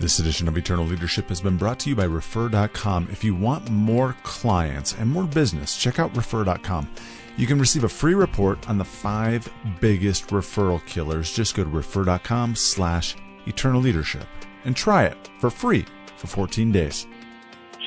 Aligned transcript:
This 0.00 0.20
edition 0.20 0.46
of 0.46 0.56
Eternal 0.56 0.84
Leadership 0.84 1.28
has 1.28 1.40
been 1.40 1.56
brought 1.56 1.80
to 1.80 1.90
you 1.90 1.96
by 1.96 2.04
Refer.com. 2.04 3.08
If 3.10 3.24
you 3.24 3.34
want 3.34 3.68
more 3.68 4.14
clients 4.22 4.94
and 4.94 5.10
more 5.10 5.24
business, 5.24 5.76
check 5.76 5.98
out 5.98 6.16
Refer.com. 6.16 6.88
You 7.36 7.48
can 7.48 7.58
receive 7.58 7.82
a 7.82 7.88
free 7.88 8.14
report 8.14 8.68
on 8.68 8.78
the 8.78 8.84
five 8.84 9.52
biggest 9.80 10.28
referral 10.28 10.84
killers. 10.86 11.32
Just 11.32 11.56
go 11.56 11.64
to 11.64 11.70
Refer.com 11.70 12.54
slash 12.54 13.16
Eternal 13.46 13.80
Leadership 13.80 14.26
and 14.64 14.76
try 14.76 15.04
it 15.04 15.30
for 15.40 15.50
free 15.50 15.84
for 16.16 16.28
14 16.28 16.70
days. 16.70 17.08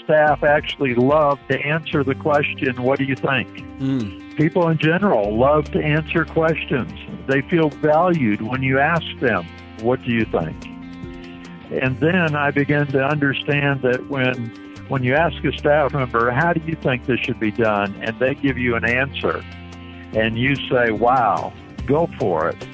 Staff 0.04 0.43
actually 0.43 0.96
love 0.96 1.39
to 1.48 1.57
answer 1.66 2.04
the 2.04 2.16
question, 2.16 2.82
What 2.84 3.00
do 3.00 3.05
you 3.05 3.16
think? 3.16 3.48
Mm. 3.80 4.36
People 4.36 4.68
in 4.68 4.78
general 4.78 5.38
love 5.38 5.71
to 5.71 5.82
answer 5.82 6.25
questions. 6.25 6.91
They 7.28 7.41
feel 7.43 7.70
valued 7.70 8.41
when 8.41 8.64
you 8.64 8.80
ask 8.80 9.05
them, 9.20 9.46
What 9.80 10.04
do 10.04 10.12
you 10.12 10.25
think? 10.25 10.70
And 11.71 11.97
then 12.01 12.35
I 12.35 12.51
began 12.51 12.85
to 12.87 13.01
understand 13.01 13.81
that 13.83 14.09
when 14.09 14.51
when 14.89 15.04
you 15.04 15.15
ask 15.15 15.41
a 15.46 15.57
staff 15.57 15.93
member, 15.93 16.29
how 16.32 16.51
do 16.51 16.59
you 16.65 16.75
think 16.75 17.05
this 17.05 17.21
should 17.21 17.39
be 17.39 17.50
done? 17.50 17.96
And 18.01 18.19
they 18.19 18.36
give 18.36 18.57
you 18.57 18.75
an 18.75 18.83
answer 18.83 19.41
and 20.11 20.37
you 20.37 20.55
say, 20.69 20.91
wow, 20.91 21.54
go 21.86 22.10
for 22.19 22.49
it. 22.49 22.68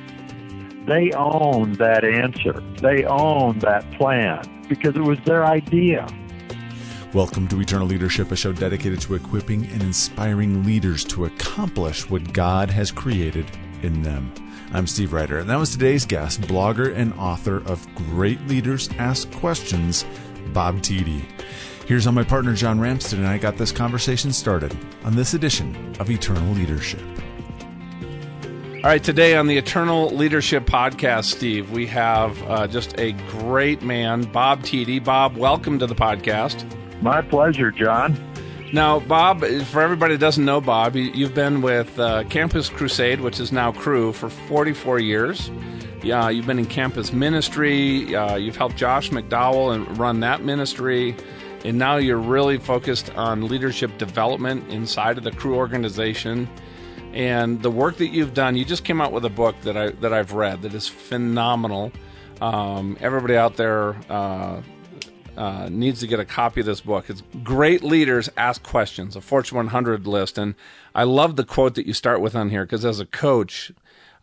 They 0.88 1.12
own 1.12 1.74
that 1.74 2.04
answer. 2.04 2.60
They 2.82 3.04
own 3.06 3.60
that 3.60 3.90
plan 3.92 4.66
because 4.68 4.96
it 4.96 5.04
was 5.04 5.20
their 5.26 5.46
idea. 5.46 6.08
Welcome 7.14 7.48
to 7.50 7.62
Eternal 7.62 7.86
Leadership, 7.86 8.32
a 8.32 8.36
show 8.36 8.52
dedicated 8.52 9.00
to 9.02 9.14
equipping 9.14 9.66
and 9.68 9.84
inspiring 9.84 10.64
leaders 10.64 11.04
to 11.06 11.26
accomplish 11.26 12.10
what 12.10 12.34
God 12.34 12.72
has 12.72 12.92
created 12.92 13.46
in 13.84 14.02
them. 14.02 14.34
I'm 14.74 14.86
Steve 14.86 15.14
Ryder, 15.14 15.38
and 15.40 15.50
that 15.50 15.58
was 15.58 15.72
today's 15.72 16.06
guest, 16.06 16.42
blogger 16.42 16.94
and 16.94 17.14
author 17.14 17.66
of 17.68 17.88
Great 17.96 18.42
Leaders 18.48 18.90
Ask 18.98 19.32
Questions, 19.32 20.06
Bob 20.52 20.82
Tiede. 20.82 21.24
Here's 21.86 22.04
how 22.04 22.12
my 22.12 22.24
partner 22.24 22.54
John 22.54 22.78
Ramsden 22.78 23.20
and 23.20 23.28
I 23.30 23.38
got 23.38 23.56
this 23.56 23.72
conversation 23.72 24.34
started 24.34 24.76
on 25.06 25.16
this 25.16 25.34
edition 25.34 25.96
of 26.02 26.12
Eternal 26.12 26.54
Leadership. 26.54 27.02
All 28.76 28.84
right, 28.84 29.02
today 29.02 29.38
on 29.38 29.48
the 29.48 29.58
Eternal 29.58 30.10
Leadership 30.10 30.66
Podcast, 30.66 31.26
Steve, 31.26 31.72
we 31.72 31.88
have 31.88 32.42
uh, 32.44 32.68
just 32.68 32.94
a 33.00 33.14
great 33.30 33.82
man, 33.82 34.24
Bob 34.24 34.64
Tiede. 34.64 35.02
Bob, 35.04 35.38
welcome 35.38 35.80
to 35.80 35.88
the 35.88 35.96
podcast. 35.96 36.66
My 37.02 37.22
pleasure, 37.22 37.72
John. 37.72 38.16
Now, 38.74 39.00
Bob, 39.00 39.46
for 39.46 39.82
everybody 39.82 40.16
that 40.16 40.20
doesn't 40.20 40.44
know 40.44 40.60
Bob, 40.60 40.98
you've 40.98 41.34
been 41.34 41.62
with 41.62 41.98
uh, 41.98 42.26
Campus 42.26 42.68
Crusade, 42.68 43.22
which 43.22 43.40
is 43.40 43.54
now 43.54 43.72
Cru, 43.72 44.12
for 44.12 44.30
44 44.30 45.00
years. 45.00 45.50
Yeah, 46.04 46.30
you've 46.30 46.46
been 46.46 46.60
in 46.60 46.66
campus 46.66 47.14
ministry. 47.14 48.14
Uh, 48.14 48.36
you've 48.36 48.58
helped 48.58 48.76
Josh 48.76 49.10
McDowell 49.10 49.74
and 49.74 49.98
run 49.98 50.20
that 50.20 50.44
ministry, 50.44 51.16
and 51.64 51.78
now 51.78 51.96
you're 51.96 52.18
really 52.18 52.58
focused 52.58 53.10
on 53.16 53.48
leadership 53.48 53.98
development 53.98 54.70
inside 54.70 55.18
of 55.18 55.24
the 55.24 55.32
Cru 55.32 55.56
organization. 55.56 56.50
And 57.14 57.64
the 57.64 57.72
work 57.72 57.96
that 57.98 58.10
you've 58.10 58.34
done, 58.34 58.58
you 58.58 58.66
just 58.66 58.84
came 58.84 59.00
out 59.00 59.14
with 59.14 59.24
a 59.24 59.30
book 59.30 59.56
that 59.62 59.78
I 59.78 59.92
that 59.92 60.12
I've 60.12 60.34
read 60.34 60.62
that 60.64 60.74
is 60.74 60.90
phenomenal. 60.90 61.94
Um, 62.42 62.98
everybody 63.00 63.38
out 63.38 63.56
there. 63.56 63.96
Uh, 64.10 64.62
uh, 65.38 65.70
needs 65.70 66.00
to 66.00 66.08
get 66.08 66.20
a 66.20 66.26
copy 66.26 66.62
of 66.62 66.66
this 66.66 66.82
book. 66.82 67.10
It's 67.10 67.22
Great 67.44 67.84
Leaders 67.84 68.30
Ask 68.36 68.64
Questions, 68.64 69.16
a 69.16 69.22
Fortune 69.22 69.58
100 69.58 70.08
list. 70.08 70.38
And 70.38 70.56
I 70.96 71.04
love 71.04 71.36
the 71.36 71.46
quote 71.46 71.76
that 71.76 71.86
you 71.86 71.94
start 71.94 72.22
with 72.22 72.36
on 72.36 72.50
here 72.50 72.66
because 72.66 72.84
as 72.84 73.00
a 73.00 73.06
coach, 73.06 73.72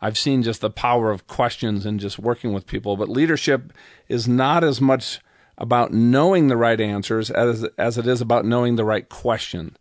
I've 0.00 0.18
seen 0.18 0.42
just 0.42 0.60
the 0.60 0.70
power 0.70 1.10
of 1.10 1.26
questions 1.26 1.86
and 1.86 2.00
just 2.00 2.18
working 2.18 2.52
with 2.52 2.66
people. 2.66 2.96
But 2.96 3.08
leadership 3.08 3.72
is 4.08 4.26
not 4.28 4.64
as 4.64 4.80
much 4.80 5.20
about 5.56 5.92
knowing 5.92 6.48
the 6.48 6.56
right 6.56 6.80
answers 6.80 7.30
as, 7.30 7.64
as 7.78 7.96
it 7.96 8.06
is 8.06 8.20
about 8.20 8.44
knowing 8.44 8.76
the 8.76 8.84
right 8.84 9.08
question. 9.08 9.76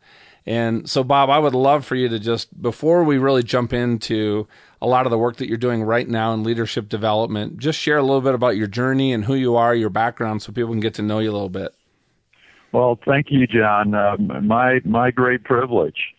And 0.45 0.89
so, 0.89 1.03
Bob, 1.03 1.29
I 1.29 1.39
would 1.39 1.55
love 1.55 1.85
for 1.85 1.95
you 1.95 2.09
to 2.09 2.19
just, 2.19 2.61
before 2.61 3.03
we 3.03 3.17
really 3.17 3.43
jump 3.43 3.73
into 3.73 4.47
a 4.83 4.87
lot 4.87 5.07
of 5.07 5.11
the 5.11 5.17
work 5.17 5.37
that 5.37 5.47
you're 5.47 5.57
doing 5.57 5.81
right 5.81 6.07
now 6.07 6.33
in 6.33 6.43
leadership 6.43 6.89
development, 6.89 7.57
just 7.57 7.79
share 7.79 7.97
a 7.97 8.03
little 8.03 8.19
bit 8.19 8.35
about 8.35 8.57
your 8.57 8.67
journey 8.67 9.13
and 9.13 9.23
who 9.23 9.33
you 9.33 9.55
are, 9.55 9.73
your 9.73 9.89
background, 9.89 10.41
so 10.41 10.51
people 10.51 10.71
can 10.71 10.81
get 10.81 10.93
to 10.95 11.01
know 11.01 11.19
you 11.19 11.31
a 11.31 11.31
little 11.31 11.47
bit. 11.47 11.73
Well, 12.73 12.99
thank 13.05 13.27
you, 13.29 13.47
John. 13.47 13.95
Um, 13.95 14.45
my 14.45 14.81
my 14.83 15.09
great 15.09 15.45
privilege, 15.45 16.13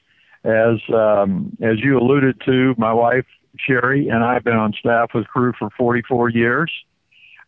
as 0.45 0.79
um, 0.95 1.55
as 1.61 1.81
you 1.81 1.99
alluded 1.99 2.41
to, 2.47 2.75
my 2.79 2.93
wife 2.93 3.27
Sherry 3.59 4.09
and 4.09 4.25
I 4.25 4.33
have 4.33 4.45
been 4.45 4.57
on 4.57 4.73
staff 4.73 5.11
with 5.15 5.27
Cru 5.29 5.53
for 5.59 5.69
44 5.77 6.31
years. 6.31 6.73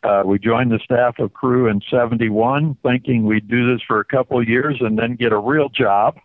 Uh, 0.03 0.23
we 0.25 0.39
joined 0.39 0.71
the 0.71 0.81
staff 0.85 1.19
of 1.19 1.33
Cru 1.33 1.67
in 1.69 1.81
71, 1.91 2.77
thinking 2.83 3.25
we'd 3.25 3.49
do 3.49 3.73
this 3.73 3.83
for 3.89 4.01
a 4.01 4.05
couple 4.05 4.39
of 4.39 4.47
years 4.47 4.77
and 4.81 4.99
then 4.99 5.17
get 5.17 5.33
a 5.33 5.39
real 5.39 5.71
job 5.71 6.17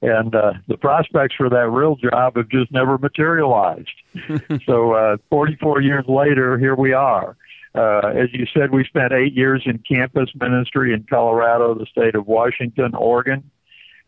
and 0.00 0.34
uh, 0.34 0.52
the 0.68 0.76
prospects 0.76 1.34
for 1.36 1.50
that 1.50 1.68
real 1.70 1.96
job 1.96 2.36
have 2.36 2.48
just 2.48 2.70
never 2.70 2.98
materialized. 2.98 3.90
so, 4.66 4.92
uh, 4.92 5.16
44 5.30 5.80
years 5.82 6.04
later, 6.06 6.58
here 6.58 6.76
we 6.76 6.92
are. 6.92 7.36
Uh, 7.74 8.08
as 8.08 8.28
you 8.32 8.46
said, 8.54 8.72
we 8.72 8.84
spent 8.84 9.12
eight 9.12 9.34
years 9.34 9.62
in 9.66 9.78
campus 9.78 10.30
ministry 10.34 10.92
in 10.94 11.04
Colorado, 11.08 11.74
the 11.74 11.86
state 11.86 12.14
of 12.14 12.26
Washington, 12.26 12.94
Oregon. 12.94 13.50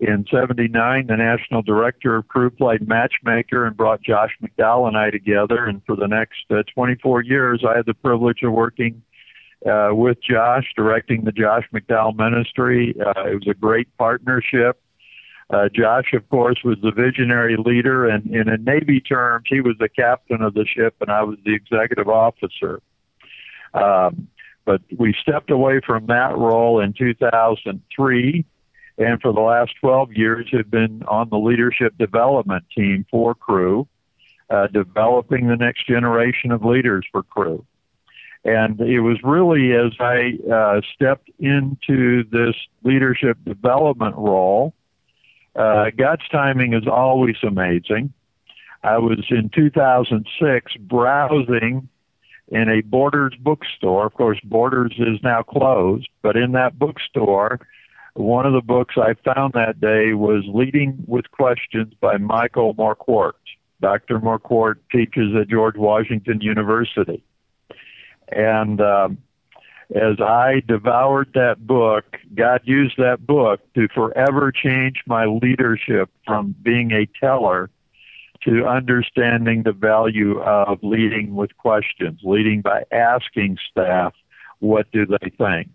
In 0.01 0.25
79, 0.31 1.09
the 1.09 1.17
national 1.17 1.61
director 1.61 2.17
of 2.17 2.27
Cru 2.27 2.49
played 2.49 2.89
matchmaker 2.89 3.67
and 3.67 3.77
brought 3.77 4.03
Josh 4.03 4.31
McDowell 4.43 4.89
and 4.89 4.97
I 4.97 5.11
together. 5.11 5.67
And 5.67 5.83
for 5.85 5.95
the 5.95 6.07
next 6.07 6.45
uh, 6.51 6.63
24 6.75 7.23
years, 7.23 7.63
I 7.69 7.77
had 7.77 7.85
the 7.85 7.93
privilege 7.93 8.43
of 8.43 8.53
working 8.53 9.03
uh, 9.71 9.91
with 9.93 10.17
Josh, 10.23 10.65
directing 10.75 11.25
the 11.25 11.33
Josh 11.33 11.65
McDowell 11.75 12.17
ministry. 12.17 12.95
Uh, 12.99 13.27
it 13.27 13.35
was 13.35 13.49
a 13.49 13.55
great 13.55 13.95
partnership. 13.99 14.81
Uh, 15.51 15.69
Josh, 15.69 16.13
of 16.13 16.29
course, 16.29 16.59
was 16.65 16.79
the 16.81 16.93
visionary 16.93 17.57
leader, 17.57 18.09
and, 18.09 18.25
and 18.27 18.49
in 18.49 18.65
Navy 18.65 19.01
terms, 19.01 19.47
he 19.49 19.61
was 19.61 19.75
the 19.81 19.89
captain 19.89 20.43
of 20.43 20.55
the 20.55 20.65
ship, 20.65 20.95
and 21.01 21.11
I 21.11 21.23
was 21.23 21.39
the 21.45 21.55
executive 21.55 22.09
officer. 22.09 22.81
Um, 23.75 24.29
but 24.65 24.81
we 24.97 25.13
stepped 25.21 25.51
away 25.51 25.81
from 25.85 26.07
that 26.07 26.37
role 26.37 26.81
in 26.81 26.93
2003, 26.93 28.45
and 28.99 29.21
for 29.21 29.33
the 29.33 29.41
last 29.41 29.73
12 29.81 30.13
years 30.13 30.47
have 30.53 30.71
been 30.71 31.03
on 31.09 31.31
the 31.31 31.39
leadership 31.39 31.99
development 31.99 32.65
team 32.77 33.05
for 33.11 33.35
Cru, 33.35 33.89
uh, 34.51 34.69
developing 34.69 35.49
the 35.49 35.57
next 35.57 35.89
generation 35.89 36.53
of 36.53 36.65
leaders 36.65 37.05
for 37.11 37.25
Cru. 37.25 37.65
And 38.45 38.81
it 38.81 39.01
was 39.01 39.19
really 39.25 39.73
as 39.73 39.93
I 39.99 40.39
uh, 40.51 40.81
stepped 40.95 41.29
into 41.41 42.23
this 42.31 42.55
leadership 42.85 43.37
development 43.45 44.15
role 44.17 44.75
uh, 45.57 45.91
God's 45.97 46.27
timing 46.31 46.75
is 46.75 46.87
always 46.87 47.37
amazing. 47.43 48.13
I 48.83 48.99
was 48.99 49.25
in 49.31 49.51
2006 49.55 50.77
browsing 50.77 51.89
in 52.49 52.69
a 52.69 52.81
Borders 52.83 53.35
bookstore. 53.41 54.07
Of 54.07 54.15
course, 54.15 54.39
Borders 54.45 54.95
is 54.99 55.23
now 55.23 55.43
closed, 55.43 56.09
but 56.23 56.37
in 56.37 56.53
that 56.53 56.79
bookstore, 56.79 57.61
one 58.15 58.47
of 58.47 58.53
the 58.53 58.63
books 58.63 58.97
I 58.97 59.15
found 59.25 59.53
that 59.53 59.81
day 59.81 60.15
was 60.15 60.45
Leading 60.49 61.05
with 61.07 61.31
Questions 61.31 61.93
by 62.01 62.17
Michael 62.17 62.75
Marquardt. 62.75 63.33
Dr. 63.81 64.19
Marquardt 64.19 64.77
teaches 64.91 65.35
at 65.41 65.49
George 65.49 65.77
Washington 65.77 66.41
University. 66.41 67.23
And 68.29 68.81
um, 68.81 69.19
as 69.95 70.21
I 70.21 70.63
devoured 70.67 71.33
that 71.35 71.67
book, 71.67 72.17
God 72.35 72.61
used 72.65 72.97
that 72.99 73.27
book 73.27 73.61
to 73.75 73.89
forever 73.89 74.53
change 74.53 75.03
my 75.07 75.27
leadership 75.27 76.11
from 76.25 76.55
being 76.63 76.93
a 76.93 77.07
teller 77.19 77.71
to 78.45 78.67
understanding 78.67 79.65
the 79.65 79.73
value 79.73 80.41
of 80.41 80.79
leading 80.83 81.35
with 81.35 81.57
questions, 81.57 82.21
leading 82.23 82.63
by 82.63 82.85
asking 82.93 83.59
staff, 83.71 84.15
what 84.61 84.91
do 84.93 85.07
they 85.07 85.31
think? 85.37 85.69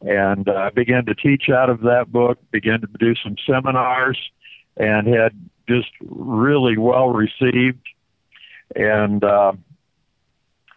And 0.00 0.48
uh, 0.48 0.54
I 0.54 0.70
began 0.70 1.04
to 1.06 1.14
teach 1.14 1.48
out 1.50 1.70
of 1.70 1.82
that 1.82 2.10
book, 2.10 2.38
began 2.50 2.80
to 2.80 2.88
do 2.98 3.14
some 3.16 3.36
seminars, 3.46 4.18
and 4.76 5.06
had 5.06 5.32
just 5.68 5.90
really 6.00 6.78
well 6.78 7.10
received. 7.10 7.86
And 8.74 9.22
uh, 9.22 9.52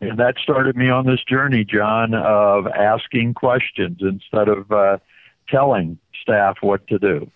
and 0.01 0.17
that 0.17 0.35
started 0.41 0.75
me 0.75 0.89
on 0.89 1.05
this 1.05 1.23
journey, 1.23 1.63
John, 1.63 2.15
of 2.15 2.65
asking 2.67 3.35
questions 3.35 3.99
instead 4.01 4.47
of 4.47 4.71
uh, 4.71 4.97
telling 5.47 5.99
staff 6.21 6.57
what 6.61 6.87
to 6.87 6.97
do. 6.97 7.29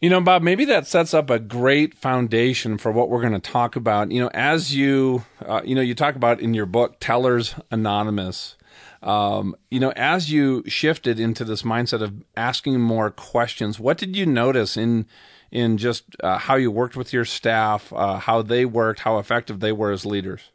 You 0.00 0.10
know, 0.10 0.20
Bob, 0.20 0.42
maybe 0.42 0.64
that 0.66 0.86
sets 0.86 1.14
up 1.14 1.30
a 1.30 1.38
great 1.38 1.94
foundation 1.94 2.78
for 2.78 2.92
what 2.92 3.08
we're 3.08 3.20
going 3.20 3.32
to 3.32 3.38
talk 3.38 3.76
about. 3.76 4.10
You 4.10 4.20
know, 4.20 4.30
as 4.34 4.74
you, 4.74 5.24
uh, 5.46 5.62
you 5.64 5.74
know, 5.74 5.80
you 5.80 5.94
talk 5.94 6.16
about 6.16 6.40
in 6.40 6.52
your 6.52 6.66
book, 6.66 6.96
Tellers 7.00 7.54
Anonymous. 7.70 8.56
Um, 9.02 9.54
you 9.70 9.78
know, 9.80 9.92
as 9.94 10.30
you 10.32 10.64
shifted 10.66 11.20
into 11.20 11.44
this 11.44 11.62
mindset 11.62 12.02
of 12.02 12.24
asking 12.36 12.80
more 12.80 13.10
questions, 13.10 13.78
what 13.78 13.98
did 13.98 14.16
you 14.16 14.26
notice 14.26 14.76
in 14.76 15.06
in 15.50 15.78
just 15.78 16.04
uh, 16.20 16.38
how 16.38 16.56
you 16.56 16.70
worked 16.70 16.96
with 16.96 17.12
your 17.12 17.24
staff, 17.24 17.92
uh, 17.92 18.18
how 18.18 18.42
they 18.42 18.64
worked, 18.64 19.00
how 19.00 19.18
effective 19.18 19.60
they 19.60 19.72
were 19.72 19.92
as 19.92 20.04
leaders? 20.04 20.50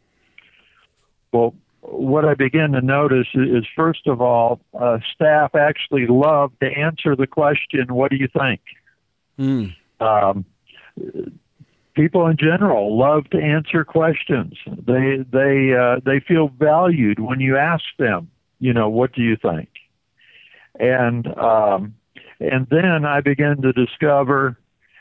Well, 1.31 1.53
what 1.81 2.25
I 2.25 2.33
began 2.33 2.71
to 2.73 2.81
notice 2.81 3.27
is, 3.33 3.65
first 3.75 4.07
of 4.07 4.21
all, 4.21 4.59
uh, 4.79 4.99
staff 5.13 5.55
actually 5.55 6.07
love 6.07 6.51
to 6.61 6.67
answer 6.67 7.15
the 7.15 7.27
question, 7.27 7.93
"What 7.93 8.11
do 8.11 8.17
you 8.17 8.27
think?" 8.27 8.61
Mm. 9.39 9.75
Um, 9.99 10.45
people 11.93 12.27
in 12.27 12.37
general 12.37 12.97
love 12.97 13.29
to 13.29 13.37
answer 13.37 13.83
questions. 13.83 14.55
They 14.65 15.25
they 15.31 15.73
uh, 15.73 15.99
they 16.05 16.19
feel 16.19 16.49
valued 16.49 17.19
when 17.19 17.39
you 17.39 17.57
ask 17.57 17.83
them. 17.97 18.29
You 18.59 18.73
know, 18.73 18.89
what 18.89 19.13
do 19.13 19.21
you 19.21 19.37
think? 19.37 19.69
And 20.79 21.27
um, 21.37 21.95
and 22.39 22.67
then 22.69 23.05
I 23.05 23.21
began 23.21 23.61
to 23.61 23.71
discover, 23.71 24.57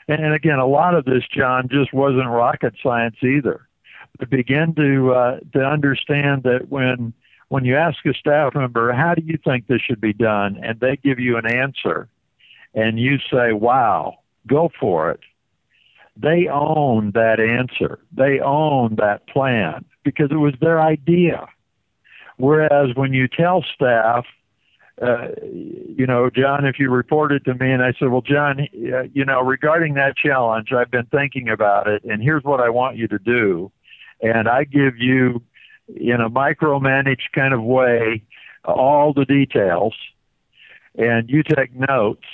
and 0.06 0.32
again, 0.32 0.58
a 0.58 0.66
lot 0.66 0.94
of 0.94 1.04
this, 1.04 1.24
John, 1.36 1.68
just 1.68 1.92
wasn't 1.92 2.28
rocket 2.28 2.74
science 2.82 3.16
either 3.22 3.67
begin 4.30 4.74
to 4.74 5.12
uh, 5.12 5.40
to 5.52 5.60
understand 5.64 6.42
that 6.44 6.68
when 6.68 7.12
when 7.48 7.64
you 7.64 7.76
ask 7.76 8.04
a 8.06 8.14
staff 8.14 8.54
member, 8.54 8.92
how 8.92 9.14
do 9.14 9.22
you 9.22 9.38
think 9.42 9.66
this 9.66 9.80
should 9.80 10.00
be 10.00 10.12
done, 10.12 10.58
and 10.62 10.80
they 10.80 10.96
give 10.96 11.18
you 11.18 11.36
an 11.36 11.46
answer, 11.46 12.08
and 12.74 12.98
you 12.98 13.18
say, 13.30 13.52
"Wow, 13.52 14.18
go 14.46 14.70
for 14.78 15.10
it," 15.10 15.20
they 16.16 16.48
own 16.48 17.12
that 17.12 17.40
answer. 17.40 18.00
They 18.12 18.40
own 18.40 18.96
that 18.96 19.26
plan 19.28 19.84
because 20.04 20.30
it 20.30 20.36
was 20.36 20.54
their 20.60 20.80
idea. 20.80 21.46
Whereas 22.36 22.94
when 22.94 23.12
you 23.12 23.28
tell 23.28 23.64
staff, 23.74 24.24
uh, 25.00 25.28
you 25.42 26.06
know, 26.06 26.28
John, 26.30 26.64
if 26.64 26.78
you 26.78 26.90
reported 26.90 27.44
to 27.44 27.54
me 27.54 27.70
and 27.70 27.82
I 27.82 27.92
said, 27.98 28.08
well, 28.08 28.20
John, 28.20 28.60
uh, 28.60 29.02
you 29.12 29.24
know, 29.24 29.40
regarding 29.42 29.94
that 29.94 30.16
challenge, 30.16 30.72
I've 30.72 30.90
been 30.90 31.06
thinking 31.06 31.48
about 31.48 31.86
it, 31.86 32.02
and 32.04 32.22
here's 32.22 32.42
what 32.44 32.60
I 32.60 32.68
want 32.68 32.96
you 32.96 33.06
to 33.08 33.18
do 33.18 33.70
and 34.20 34.48
I 34.48 34.64
give 34.64 34.98
you, 34.98 35.42
in 35.94 36.20
a 36.20 36.30
micromanaged 36.30 37.32
kind 37.34 37.54
of 37.54 37.62
way, 37.62 38.22
all 38.64 39.12
the 39.12 39.24
details, 39.24 39.94
and 40.96 41.28
you 41.30 41.42
take 41.42 41.74
notes. 41.74 42.26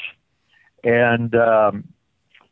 And 0.82 1.34
um, 1.34 1.84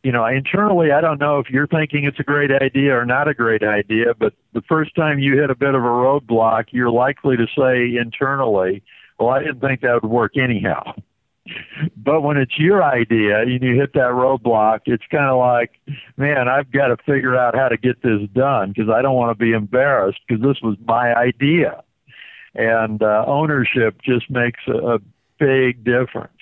you 0.03 0.11
know, 0.11 0.27
internally, 0.27 0.91
I 0.91 1.01
don't 1.01 1.21
know 1.21 1.39
if 1.39 1.49
you're 1.49 1.67
thinking 1.67 2.05
it's 2.05 2.19
a 2.19 2.25
great 2.25 2.51
idea 2.51 2.97
or 2.97 3.05
not 3.05 3.29
a 3.29 3.35
great 3.35 3.63
idea, 3.63 4.15
but 4.19 4.35
the 4.53 4.63
first 4.63 4.95
time 4.97 5.19
you 5.19 5.39
hit 5.39 5.51
a 5.51 5.55
bit 5.55 5.75
of 5.75 5.83
a 5.83 5.87
roadblock, 5.87 6.67
you're 6.71 6.91
likely 6.91 7.37
to 7.37 7.47
say 7.57 7.97
internally, 7.97 8.83
"Well, 9.19 9.31
I 9.31 9.41
didn't 9.41 9.61
think 9.61 9.81
that 9.83 10.03
would 10.03 10.11
work 10.11 10.37
anyhow." 10.37 10.95
But 11.97 12.21
when 12.21 12.37
it's 12.37 12.59
your 12.59 12.83
idea 12.83 13.41
and 13.41 13.63
you 13.63 13.75
hit 13.75 13.93
that 13.95 14.11
roadblock, 14.13 14.81
it's 14.87 15.05
kind 15.11 15.29
of 15.29 15.39
like, 15.39 15.73
man, 16.17 16.49
I've 16.49 16.71
got 16.71 16.89
to 16.89 16.97
figure 17.05 17.37
out 17.37 17.57
how 17.57 17.69
to 17.69 17.77
get 17.77 18.03
this 18.03 18.29
done 18.33 18.73
because 18.73 18.91
I 18.91 19.03
don't 19.03 19.17
want 19.17 19.37
to 19.37 19.45
be 19.45 19.53
embarrassed 19.53 20.21
because 20.27 20.43
this 20.43 20.61
was 20.63 20.77
my 20.85 21.15
idea. 21.15 21.83
And 22.55 23.03
uh, 23.03 23.25
ownership 23.27 24.01
just 24.03 24.31
makes 24.31 24.61
a, 24.69 24.95
a 24.95 24.99
big 25.39 25.85
difference. 25.85 26.33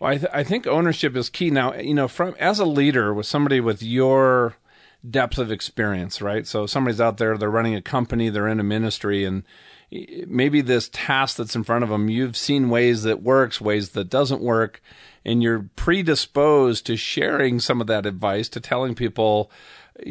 Well, 0.00 0.12
I, 0.12 0.16
th- 0.18 0.30
I 0.32 0.44
think 0.44 0.66
ownership 0.66 1.16
is 1.16 1.28
key. 1.28 1.50
Now, 1.50 1.74
you 1.74 1.94
know, 1.94 2.08
from 2.08 2.34
as 2.38 2.58
a 2.58 2.64
leader, 2.64 3.12
with 3.12 3.26
somebody 3.26 3.60
with 3.60 3.82
your 3.82 4.54
depth 5.08 5.38
of 5.38 5.50
experience, 5.50 6.22
right? 6.22 6.46
So 6.46 6.66
somebody's 6.66 7.00
out 7.00 7.18
there, 7.18 7.36
they're 7.36 7.50
running 7.50 7.74
a 7.74 7.82
company, 7.82 8.28
they're 8.28 8.48
in 8.48 8.60
a 8.60 8.64
ministry, 8.64 9.24
and 9.24 9.42
maybe 9.90 10.60
this 10.60 10.90
task 10.92 11.36
that's 11.36 11.56
in 11.56 11.64
front 11.64 11.84
of 11.84 11.90
them, 11.90 12.08
you've 12.08 12.36
seen 12.36 12.68
ways 12.68 13.02
that 13.04 13.22
works, 13.22 13.60
ways 13.60 13.90
that 13.90 14.10
doesn't 14.10 14.42
work, 14.42 14.82
and 15.24 15.42
you're 15.42 15.68
predisposed 15.76 16.86
to 16.86 16.96
sharing 16.96 17.60
some 17.60 17.80
of 17.80 17.86
that 17.86 18.06
advice, 18.06 18.48
to 18.50 18.60
telling 18.60 18.94
people, 18.94 19.50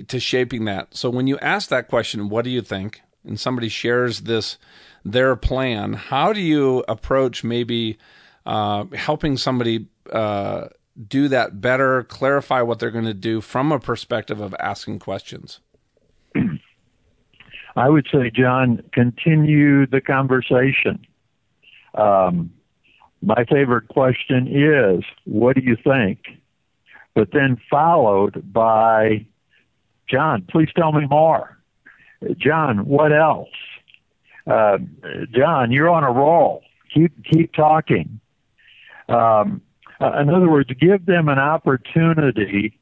to 0.08 0.20
shaping 0.20 0.66
that. 0.66 0.96
So 0.96 1.10
when 1.10 1.28
you 1.28 1.38
ask 1.40 1.70
that 1.70 1.88
question, 1.88 2.30
what 2.30 2.44
do 2.44 2.50
you 2.50 2.62
think? 2.62 3.02
And 3.24 3.40
somebody 3.40 3.70
shares 3.70 4.22
this, 4.22 4.58
their 5.04 5.36
plan, 5.36 5.94
how 5.94 6.34
do 6.34 6.42
you 6.42 6.84
approach 6.88 7.44
maybe 7.44 7.98
uh, 8.46 8.86
helping 8.94 9.38
somebody 9.38 9.88
uh, 10.12 10.68
do 11.08 11.28
that 11.28 11.62
better, 11.62 12.04
clarify 12.04 12.62
what 12.62 12.80
they're 12.80 12.92
going 12.92 13.06
to 13.06 13.14
do 13.14 13.42
from 13.42 13.72
a 13.72 13.80
perspective 13.80 14.40
of 14.40 14.56
asking 14.60 15.00
questions? 15.00 15.60
I 17.78 17.90
would 17.90 18.08
say, 18.12 18.32
John, 18.32 18.82
continue 18.92 19.86
the 19.86 20.02
conversation. 20.02 21.06
Um, 21.94 22.52
my 23.22 23.46
favorite 23.46 23.88
question 23.88 24.48
is, 24.48 25.04
what 25.26 25.56
do 25.56 25.62
you 25.62 25.78
think? 25.84 26.20
But 27.14 27.30
then 27.34 27.62
followed 27.70 28.52
by, 28.52 29.28
John, 30.10 30.48
please 30.50 30.70
tell 30.76 30.92
me 30.92 31.06
more. 31.06 31.60
John, 32.38 32.88
what 32.88 33.14
else? 33.14 33.50
Uh, 34.48 34.80
John, 35.32 35.72
you're 35.72 35.90
on 35.90 36.04
a 36.04 36.12
roll. 36.12 36.64
Keep 36.92 37.26
keep 37.26 37.54
talking. 37.54 38.20
Um, 39.08 39.62
uh, 40.02 40.14
in 40.20 40.30
other 40.30 40.50
words, 40.50 40.70
give 40.80 41.06
them 41.06 41.30
an 41.30 41.38
opportunity 41.38 42.80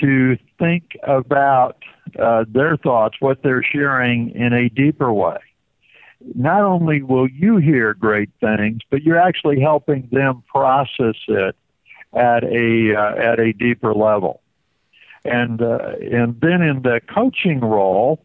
to 0.00 0.36
think 0.58 0.96
about 1.02 1.76
uh, 2.18 2.44
their 2.48 2.76
thoughts, 2.76 3.16
what 3.20 3.42
they're 3.42 3.62
sharing 3.62 4.30
in 4.30 4.52
a 4.52 4.68
deeper 4.68 5.12
way. 5.12 5.38
Not 6.34 6.62
only 6.62 7.02
will 7.02 7.28
you 7.28 7.58
hear 7.58 7.94
great 7.94 8.30
things, 8.40 8.80
but 8.90 9.02
you're 9.02 9.20
actually 9.20 9.60
helping 9.60 10.08
them 10.10 10.42
process 10.52 11.16
it 11.28 11.56
at 12.14 12.44
a 12.44 12.94
uh, 12.96 13.14
at 13.16 13.38
a 13.38 13.52
deeper 13.52 13.94
level. 13.94 14.40
And 15.24 15.60
uh, 15.60 15.92
and 16.00 16.40
then 16.40 16.62
in 16.62 16.82
the 16.82 17.00
coaching 17.14 17.60
role, 17.60 18.24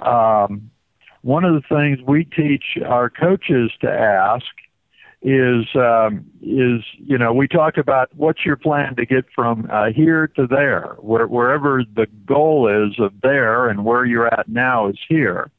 um, 0.00 0.70
one 1.22 1.44
of 1.44 1.54
the 1.54 1.62
things 1.68 1.98
we 2.06 2.24
teach 2.24 2.78
our 2.84 3.10
coaches 3.10 3.70
to 3.80 3.90
ask 3.90 4.46
is 5.22 5.66
um, 5.76 6.24
is 6.42 6.82
you 6.98 7.16
know 7.16 7.32
we 7.32 7.46
talk 7.46 7.76
about 7.76 8.10
what's 8.16 8.44
your 8.44 8.56
plan 8.56 8.96
to 8.96 9.06
get 9.06 9.24
from 9.34 9.68
uh, 9.70 9.92
here 9.92 10.26
to 10.28 10.46
there, 10.48 10.96
where, 10.98 11.26
wherever 11.26 11.84
the 11.94 12.06
goal 12.26 12.68
is 12.68 12.98
of 12.98 13.12
there 13.22 13.68
and 13.68 13.84
where 13.84 14.04
you're 14.04 14.26
at 14.26 14.48
now 14.48 14.88
is 14.88 14.98
here, 15.08 15.50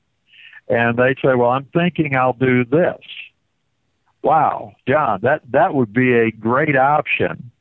and 0.67 0.97
they 0.97 1.15
say, 1.23 1.35
well, 1.35 1.51
I'm 1.51 1.67
thinking 1.73 2.15
I'll 2.15 2.33
do 2.33 2.65
this. 2.65 2.99
Wow, 4.21 4.73
John, 4.87 5.21
that 5.23 5.41
that 5.51 5.73
would 5.73 5.93
be 5.93 6.13
a 6.13 6.31
great 6.31 6.75
option, 6.75 7.51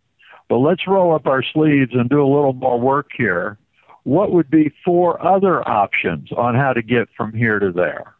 but 0.48 0.58
let's 0.58 0.88
roll 0.88 1.14
up 1.14 1.26
our 1.26 1.44
sleeves 1.44 1.92
and 1.94 2.10
do 2.10 2.20
a 2.20 2.26
little 2.26 2.52
more 2.52 2.80
work 2.80 3.10
here. 3.16 3.58
What 4.02 4.32
would 4.32 4.50
be 4.50 4.72
four 4.84 5.24
other 5.24 5.66
options 5.68 6.32
on 6.32 6.56
how 6.56 6.72
to 6.72 6.82
get 6.82 7.08
from 7.16 7.32
here 7.32 7.60
to 7.60 7.70
there? 7.70 8.14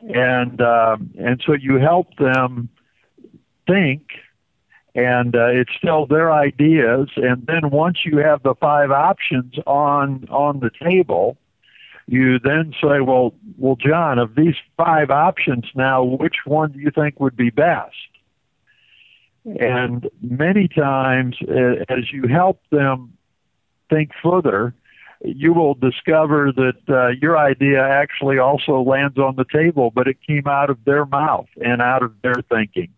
And 0.00 0.60
um, 0.60 1.10
and 1.18 1.42
so 1.44 1.54
you 1.54 1.76
help 1.76 2.16
them 2.16 2.68
think, 3.66 4.02
and 4.94 5.34
uh, 5.34 5.48
it's 5.48 5.72
still 5.76 6.06
their 6.06 6.32
ideas. 6.32 7.08
And 7.16 7.46
then 7.46 7.70
once 7.70 7.98
you 8.04 8.18
have 8.18 8.42
the 8.42 8.54
five 8.54 8.90
options 8.90 9.54
on 9.66 10.26
on 10.30 10.60
the 10.60 10.70
table, 10.82 11.36
you 12.06 12.38
then 12.38 12.72
say, 12.82 13.00
well, 13.00 13.34
well, 13.58 13.76
John, 13.76 14.18
of 14.18 14.34
these 14.34 14.54
five 14.76 15.10
options 15.10 15.66
now, 15.74 16.02
which 16.02 16.36
one 16.46 16.72
do 16.72 16.78
you 16.78 16.90
think 16.90 17.20
would 17.20 17.36
be 17.36 17.50
best? 17.50 17.94
And 19.44 20.08
many 20.20 20.68
times, 20.68 21.36
uh, 21.48 21.84
as 21.88 22.12
you 22.12 22.26
help 22.28 22.60
them 22.70 23.14
think 23.88 24.10
further, 24.22 24.74
you 25.24 25.52
will 25.52 25.74
discover 25.74 26.52
that 26.52 26.80
uh, 26.88 27.08
your 27.20 27.36
idea 27.36 27.82
actually 27.82 28.38
also 28.38 28.80
lands 28.80 29.18
on 29.18 29.36
the 29.36 29.44
table, 29.52 29.90
but 29.90 30.06
it 30.06 30.18
came 30.26 30.46
out 30.46 30.70
of 30.70 30.84
their 30.84 31.04
mouth 31.04 31.48
and 31.56 31.82
out 31.82 32.02
of 32.02 32.14
their 32.22 32.42
thinking. 32.48 32.92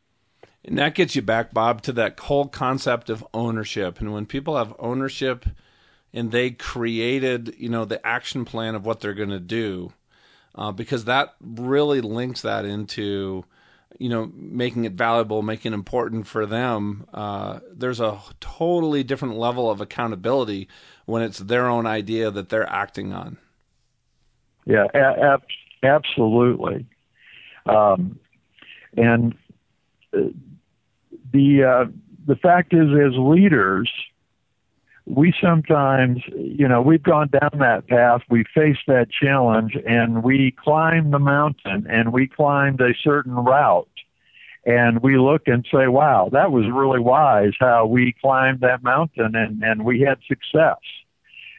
And 0.64 0.78
that 0.78 0.94
gets 0.94 1.16
you 1.16 1.22
back, 1.22 1.54
Bob, 1.54 1.80
to 1.82 1.92
that 1.94 2.18
whole 2.20 2.46
concept 2.46 3.08
of 3.08 3.26
ownership. 3.32 4.00
And 4.00 4.12
when 4.12 4.26
people 4.26 4.58
have 4.58 4.74
ownership 4.78 5.46
and 6.12 6.30
they 6.30 6.50
created, 6.50 7.54
you 7.56 7.70
know, 7.70 7.86
the 7.86 8.04
action 8.06 8.44
plan 8.44 8.74
of 8.74 8.84
what 8.84 9.00
they're 9.00 9.14
going 9.14 9.30
to 9.30 9.40
do, 9.40 9.92
uh, 10.54 10.72
because 10.72 11.06
that 11.06 11.34
really 11.40 12.02
links 12.02 12.42
that 12.42 12.66
into, 12.66 13.44
you 13.99 14.09
know, 14.09 14.30
making 14.35 14.85
it 14.85 14.92
valuable, 14.92 15.42
making 15.42 15.73
it 15.73 15.75
important 15.75 16.26
for 16.26 16.47
them. 16.47 17.06
Uh, 17.12 17.61
there's 17.73 18.00
a 18.00 18.18
totally 18.40 19.02
different 19.02 19.37
level 19.37 19.70
of 19.70 19.80
accountability 19.80 20.68
when 21.06 21.23
it's 21.23 21.38
their 21.38 21.66
own 21.66 21.87
idea 21.87 22.30
that 22.30 22.49
they're 22.49 22.68
acting 22.68 23.12
on. 23.12 23.37
Yeah, 24.64 24.87
ab- 24.94 25.42
absolutely. 25.82 26.87
Um, 27.66 28.18
and 28.97 29.35
uh, 30.14 30.28
the 31.32 31.64
uh, 31.64 31.85
the 32.26 32.37
fact 32.37 32.73
is, 32.73 32.88
as 32.90 33.16
leaders, 33.18 33.90
we 35.11 35.35
sometimes, 35.43 36.23
you 36.37 36.69
know, 36.69 36.81
we've 36.81 37.02
gone 37.02 37.29
down 37.29 37.59
that 37.59 37.88
path, 37.88 38.23
we 38.31 38.45
faced 38.55 38.87
that 38.87 39.09
challenge, 39.11 39.76
and 39.87 40.23
we 40.23 40.52
climbed 40.52 41.12
the 41.12 41.19
mountain, 41.19 41.87
and 41.90 42.12
we 42.12 42.29
climbed 42.29 42.81
a 42.81 42.95
certain 43.02 43.35
route, 43.35 43.88
and 44.64 45.02
we 45.02 45.19
look 45.19 45.49
and 45.49 45.67
say, 45.73 45.88
"Wow, 45.88 46.29
that 46.33 46.52
was 46.52 46.67
really 46.71 47.00
wise 47.00 47.55
how 47.59 47.87
we 47.87 48.12
climbed 48.21 48.61
that 48.61 48.83
mountain, 48.83 49.35
and 49.35 49.62
and 49.62 49.85
we 49.85 50.00
had 50.00 50.19
success." 50.29 50.79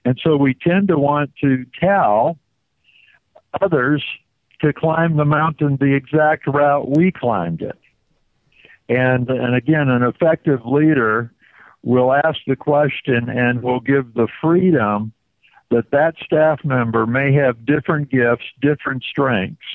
And 0.05 0.19
so 0.23 0.37
we 0.37 0.53
tend 0.53 0.87
to 0.87 0.97
want 0.97 1.31
to 1.41 1.65
tell 1.79 2.37
others 3.61 4.03
to 4.61 4.71
climb 4.71 5.17
the 5.17 5.25
mountain 5.25 5.77
the 5.77 5.93
exact 5.93 6.47
route 6.47 6.89
we 6.89 7.11
climbed 7.11 7.61
it. 7.61 7.77
And 8.87 9.29
and 9.29 9.55
again, 9.55 9.89
an 9.89 10.03
effective 10.03 10.65
leader 10.65 11.31
will 11.83 12.13
ask 12.13 12.39
the 12.47 12.55
question 12.55 13.29
and 13.29 13.63
we'll 13.63 13.79
give 13.79 14.13
the 14.13 14.27
freedom 14.41 15.13
that 15.71 15.89
that 15.91 16.15
staff 16.23 16.59
member 16.63 17.07
may 17.07 17.33
have 17.33 17.65
different 17.65 18.09
gifts, 18.09 18.43
different 18.61 19.03
strengths, 19.03 19.65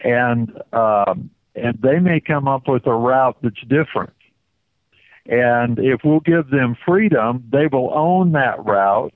and 0.00 0.50
um, 0.72 1.30
and 1.54 1.78
they 1.82 1.98
may 1.98 2.18
come 2.18 2.48
up 2.48 2.66
with 2.66 2.86
a 2.86 2.94
route 2.94 3.36
that's 3.42 3.60
different. 3.68 4.14
And 5.26 5.78
if 5.78 6.00
we'll 6.02 6.20
give 6.20 6.50
them 6.50 6.76
freedom, 6.84 7.44
they 7.52 7.68
will 7.68 7.92
own 7.94 8.32
that 8.32 8.64
route. 8.64 9.14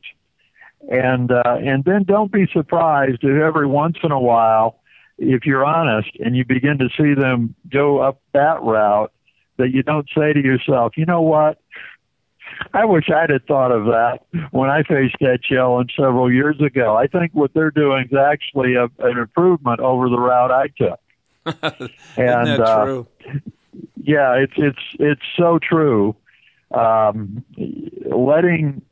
And 0.88 1.32
uh, 1.32 1.56
and 1.60 1.84
then 1.84 2.04
don't 2.04 2.30
be 2.30 2.46
surprised 2.52 3.25
if 3.25 3.42
every 3.42 3.66
once 3.66 3.96
in 4.04 4.12
a 4.12 4.20
while, 4.20 4.78
if 5.18 5.44
you're 5.46 5.64
honest, 5.64 6.10
and 6.20 6.36
you 6.36 6.44
begin 6.44 6.78
to 6.78 6.88
see 6.96 7.14
them 7.14 7.54
go 7.72 7.98
up 7.98 8.20
that 8.34 8.62
route, 8.62 9.12
that 9.56 9.70
you 9.70 9.82
don't 9.82 10.08
say 10.16 10.32
to 10.32 10.40
yourself, 10.40 10.92
you 10.96 11.06
know 11.06 11.22
what, 11.22 11.58
I 12.72 12.84
wish 12.84 13.10
I'd 13.10 13.30
have 13.30 13.44
thought 13.44 13.72
of 13.72 13.86
that 13.86 14.20
when 14.50 14.70
I 14.70 14.82
faced 14.82 15.16
that 15.20 15.40
challenge 15.42 15.94
several 15.96 16.32
years 16.32 16.60
ago. 16.60 16.96
I 16.96 17.06
think 17.06 17.32
what 17.32 17.52
they're 17.54 17.70
doing 17.70 18.08
is 18.10 18.16
actually 18.16 18.75
a, 18.75 18.84
an 18.98 19.18
improvement 19.18 19.80
over 19.80 20.08
the 20.08 20.18
route 20.18 20.50
I 20.50 20.68
took. 20.68 21.00
and, 22.16 22.60
uh, 22.60 22.84
true? 22.84 23.06
Yeah, 24.02 24.34
it's 24.34 24.52
it's 24.56 24.82
it's 24.98 25.22
so 25.36 25.58
true. 25.58 26.16
Um, 26.72 27.44
letting 28.04 28.82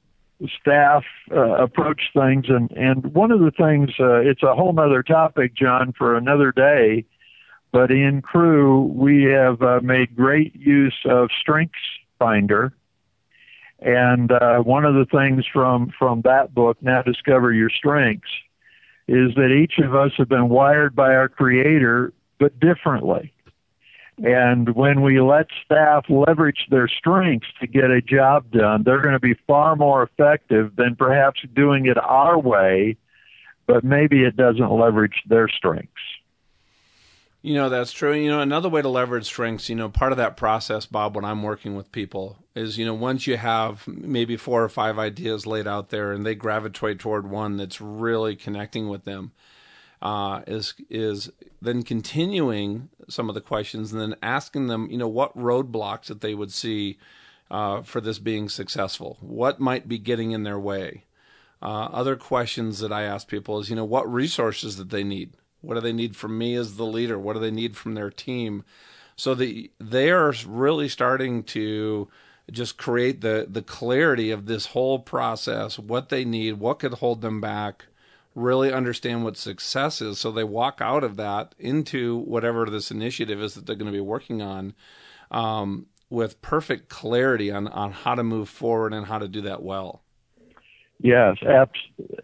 staff 0.61 1.05
uh, 1.31 1.55
approach 1.55 2.03
things, 2.15 2.47
and 2.49 2.71
and 2.73 3.13
one 3.15 3.33
of 3.33 3.41
the 3.41 3.51
things 3.51 3.91
uh, 3.99 4.21
it's 4.21 4.43
a 4.43 4.55
whole 4.55 4.79
other 4.79 5.03
topic, 5.03 5.55
John, 5.55 5.93
for 5.97 6.17
another 6.17 6.53
day. 6.53 7.05
But 7.73 7.91
in 7.91 8.23
Cru, 8.23 8.83
we 8.83 9.25
have 9.25 9.61
uh, 9.61 9.81
made 9.83 10.15
great 10.15 10.55
use 10.55 10.97
of 11.07 11.31
Strengths 11.41 11.79
Finder 12.21 12.73
and 13.85 14.33
uh, 14.33 14.61
one 14.61 14.87
of 14.87 14.95
the 14.95 15.05
things 15.05 15.45
from 15.53 15.93
from 15.99 16.23
that 16.23 16.55
book, 16.55 16.79
Now 16.81 17.03
Discover 17.03 17.53
Your 17.53 17.69
Strengths, 17.69 18.31
is 19.07 19.35
that 19.35 19.51
each 19.51 19.79
of 19.79 19.95
us 19.95 20.13
have 20.17 20.29
been 20.29 20.49
wired 20.49 20.97
by 20.97 21.15
our 21.15 21.29
Creator, 21.29 22.15
but 22.39 22.59
differently. 22.59 23.31
And 24.19 24.75
when 24.75 25.03
we 25.03 25.21
let 25.21 25.49
staff 25.65 26.07
leverage 26.09 26.67
their 26.71 26.89
strengths 26.89 27.49
to 27.61 27.67
get 27.67 27.91
a 27.91 28.01
job 28.01 28.51
done, 28.53 28.85
they're 28.85 29.03
going 29.03 29.15
to 29.15 29.21
be 29.21 29.35
far 29.47 29.77
more 29.77 30.03
effective 30.03 30.77
than 30.77 30.97
perhaps 30.97 31.41
doing 31.55 31.87
it 31.87 31.99
our 31.99 32.39
way, 32.39 32.97
but 33.67 33.85
maybe 33.85 34.23
it 34.23 34.37
doesn't 34.37 34.71
leverage 34.71 35.23
their 35.27 35.49
strengths. 35.49 35.91
You 37.45 37.53
know, 37.53 37.69
that's 37.69 37.93
true. 37.93 38.15
You 38.15 38.31
know, 38.31 38.41
another 38.41 38.71
way 38.71 38.81
to 38.81 38.89
leverage 38.89 39.27
strengths, 39.27 39.69
you 39.69 39.75
know, 39.75 39.91
part 39.91 40.13
of 40.13 40.17
that 40.17 40.35
process, 40.35 40.87
Bob, 40.87 41.15
when 41.15 41.27
I'm 41.27 41.43
working 41.43 41.77
with 41.77 41.93
people 41.93 42.39
is, 42.55 42.79
you 42.79 42.87
know, 42.87 42.95
once 42.95 43.27
you 43.27 43.37
have 43.37 43.87
maybe 43.87 44.39
four 44.39 44.65
or 44.65 44.71
five 44.71 44.99
ideas 44.99 45.47
laid 45.47 45.67
out 45.67 45.91
there 45.91 46.11
and 46.11 46.25
they 46.25 46.35
gravitate 46.35 46.99
toward 46.99 47.29
one 47.29 47.59
that's 47.59 47.83
really 47.83 48.35
connecting 48.35 48.89
with 48.89 49.05
them, 49.05 49.33
uh, 50.01 50.41
is 50.47 50.73
is 50.89 51.31
then 51.61 51.83
continuing 51.83 52.89
some 53.11 53.29
of 53.29 53.35
the 53.35 53.43
questions 53.43 53.93
and 53.93 54.01
then 54.01 54.17
asking 54.23 54.69
them, 54.69 54.89
you 54.91 54.97
know, 54.97 55.07
what 55.07 55.37
roadblocks 55.37 56.07
that 56.07 56.23
they 56.23 56.35
would 56.35 56.51
see 56.51 56.97
uh, 57.51 57.83
for 57.83 58.01
this 58.01 58.19
being 58.19 58.49
successful. 58.49 59.19
What 59.21 59.61
might 59.61 59.87
be 59.87 59.99
getting 59.99 60.31
in 60.31 60.45
their 60.45 60.59
way? 60.59 61.05
Uh, 61.61 61.91
other 61.93 62.17
questions 62.17 62.79
that 62.79 62.91
I 62.91 63.03
ask 63.03 63.29
people 63.29 63.59
is, 63.59 63.69
you 63.69 63.77
know, 63.77 63.85
what 63.85 64.11
resources 64.11 64.79
that 64.79 64.89
they 64.89 65.05
need 65.05 65.35
what 65.65 65.75
do 65.75 65.81
they 65.81 65.93
need 65.93 66.17
from 66.17 66.37
me 66.39 66.55
as 66.55 66.77
the 66.77 66.87
leader? 66.87 67.19
What 67.19 67.35
do 67.35 67.41
they 67.41 67.51
need 67.51 67.77
from 67.77 67.95
their 67.95 68.11
team? 68.11 68.65
So 69.17 69.35
the, 69.35 69.71
they 69.79 70.11
are 70.11 70.35
really 70.47 70.89
starting 70.89 71.45
to 71.45 72.09
just 72.51 72.77
create 72.77 73.21
the, 73.21 73.47
the 73.49 73.63
clarity 73.63 74.31
of 74.31 74.47
this 74.47 74.67
whole 74.67 74.99
process, 74.99 75.79
what 75.79 76.09
they 76.09 76.25
need, 76.25 76.55
what 76.55 76.79
could 76.79 76.95
hold 76.95 77.21
them 77.23 77.41
back, 77.41 77.87
really 78.35 78.73
understand 78.73 79.25
what 79.25 79.37
success 79.37 80.03
is. 80.03 80.19
So 80.19 80.31
they 80.31 80.45
walk 80.45 80.81
out 80.81 81.05
of 81.05 81.17
that 81.17 81.55
into 81.59 82.17
whatever 82.17 82.67
this 82.67 82.91
initiative 82.91 83.41
is 83.41 83.55
that 83.55 83.67
they're 83.67 83.77
going 83.77 83.91
to 83.91 83.97
be 83.97 84.01
working 84.01 84.43
on 84.43 84.75
um, 85.31 85.87
with 86.11 86.43
perfect 86.43 86.89
clarity 86.89 87.51
on, 87.51 87.69
on 87.69 87.93
how 87.93 88.15
to 88.15 88.25
move 88.25 88.49
forward 88.49 88.93
and 88.93 89.07
how 89.07 89.19
to 89.19 89.29
do 89.29 89.41
that 89.43 89.63
well. 89.63 90.03
Yes, 91.01 91.37
abs- 91.47 91.73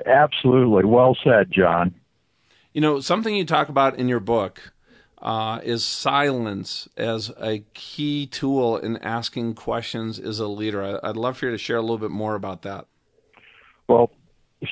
absolutely. 0.06 0.84
Well 0.84 1.16
said, 1.24 1.50
John. 1.50 1.94
You 2.72 2.80
know, 2.80 3.00
something 3.00 3.34
you 3.34 3.44
talk 3.44 3.68
about 3.68 3.98
in 3.98 4.08
your 4.08 4.20
book 4.20 4.72
uh, 5.20 5.58
is 5.64 5.84
silence 5.84 6.88
as 6.96 7.32
a 7.40 7.64
key 7.74 8.26
tool 8.26 8.76
in 8.76 8.96
asking 8.98 9.54
questions 9.54 10.20
as 10.20 10.38
a 10.38 10.46
leader. 10.46 11.00
I'd 11.04 11.16
love 11.16 11.38
for 11.38 11.46
you 11.46 11.50
to 11.50 11.58
share 11.58 11.78
a 11.78 11.80
little 11.80 11.98
bit 11.98 12.12
more 12.12 12.36
about 12.36 12.62
that. 12.62 12.86
Well, 13.88 14.12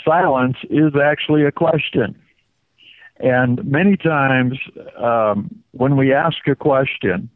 silence 0.04 0.56
is 0.70 0.92
actually 0.94 1.44
a 1.44 1.50
question. 1.50 2.16
And 3.16 3.64
many 3.64 3.96
times 3.96 4.56
um, 4.96 5.64
when 5.72 5.96
we 5.96 6.12
ask 6.12 6.36
a 6.46 6.54
question, 6.54 7.28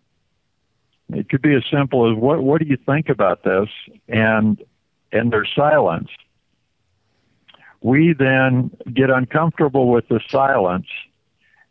it 1.09 1.29
could 1.29 1.43
be 1.43 1.57
as 1.57 1.65
simple 1.73 2.09
as 2.09 2.17
what 2.17 2.45
what 2.45 2.61
do 2.61 2.69
you 2.69 2.77
think 2.87 3.09
about 3.09 3.43
this? 3.43 3.69
And 4.09 4.63
and 5.11 5.33
there's 5.33 5.51
silence 5.57 6.09
we 7.83 8.15
then 8.15 8.71
get 8.93 9.11
uncomfortable 9.11 9.89
with 9.91 10.09
the 10.09 10.21
silence, 10.29 10.87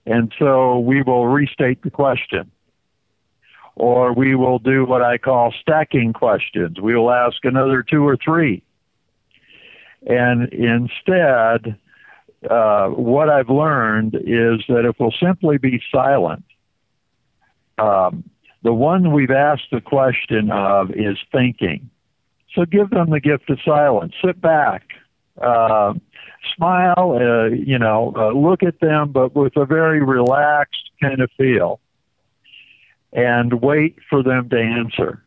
and 0.06 0.34
so 0.38 0.80
we 0.80 1.02
will 1.02 1.28
restate 1.28 1.82
the 1.84 1.90
question. 1.92 2.52
Or 3.76 4.14
we 4.14 4.36
will 4.36 4.60
do 4.60 4.86
what 4.86 5.02
I 5.02 5.18
call 5.18 5.54
stacking 5.62 6.12
questions. 6.14 6.80
We 6.80 6.96
will 6.96 7.12
ask 7.12 7.38
another 7.44 7.84
two 7.84 8.06
or 8.06 8.18
three. 8.18 8.62
And 10.06 10.52
instead, 10.52 11.78
uh, 12.50 12.90
what 12.90 13.30
I've 13.30 13.50
learned 13.50 14.16
is 14.16 14.62
that 14.68 14.86
if 14.86 14.98
we'll 15.00 15.14
simply 15.20 15.58
be 15.58 15.82
silent, 15.92 16.44
um, 17.78 18.30
the 18.64 18.74
one 18.74 19.14
we've 19.14 19.32
asked 19.32 19.70
the 19.72 19.82
question 19.82 20.52
of 20.52 20.92
is 20.92 21.18
thinking. 21.32 21.90
So 22.54 22.66
give 22.66 22.90
them 22.90 23.10
the 23.10 23.20
gift 23.20 23.50
of 23.50 23.60
silence. 23.64 24.14
Sit 24.24 24.42
back, 24.42 24.84
uh, 25.42 25.94
smile, 26.56 27.18
uh, 27.20 27.48
you 27.48 27.80
know, 27.80 28.14
uh, 28.16 28.32
look 28.32 28.64
at 28.64 28.80
them, 28.80 29.12
but 29.12 29.36
with 29.36 29.56
a 29.58 29.66
very 29.66 30.04
relaxed 30.04 30.90
kind 31.02 31.22
of 31.22 31.30
feel, 31.38 31.80
and 33.12 33.62
wait 33.62 33.98
for 34.10 34.24
them 34.24 34.50
to 34.50 34.60
answer. 34.60 35.24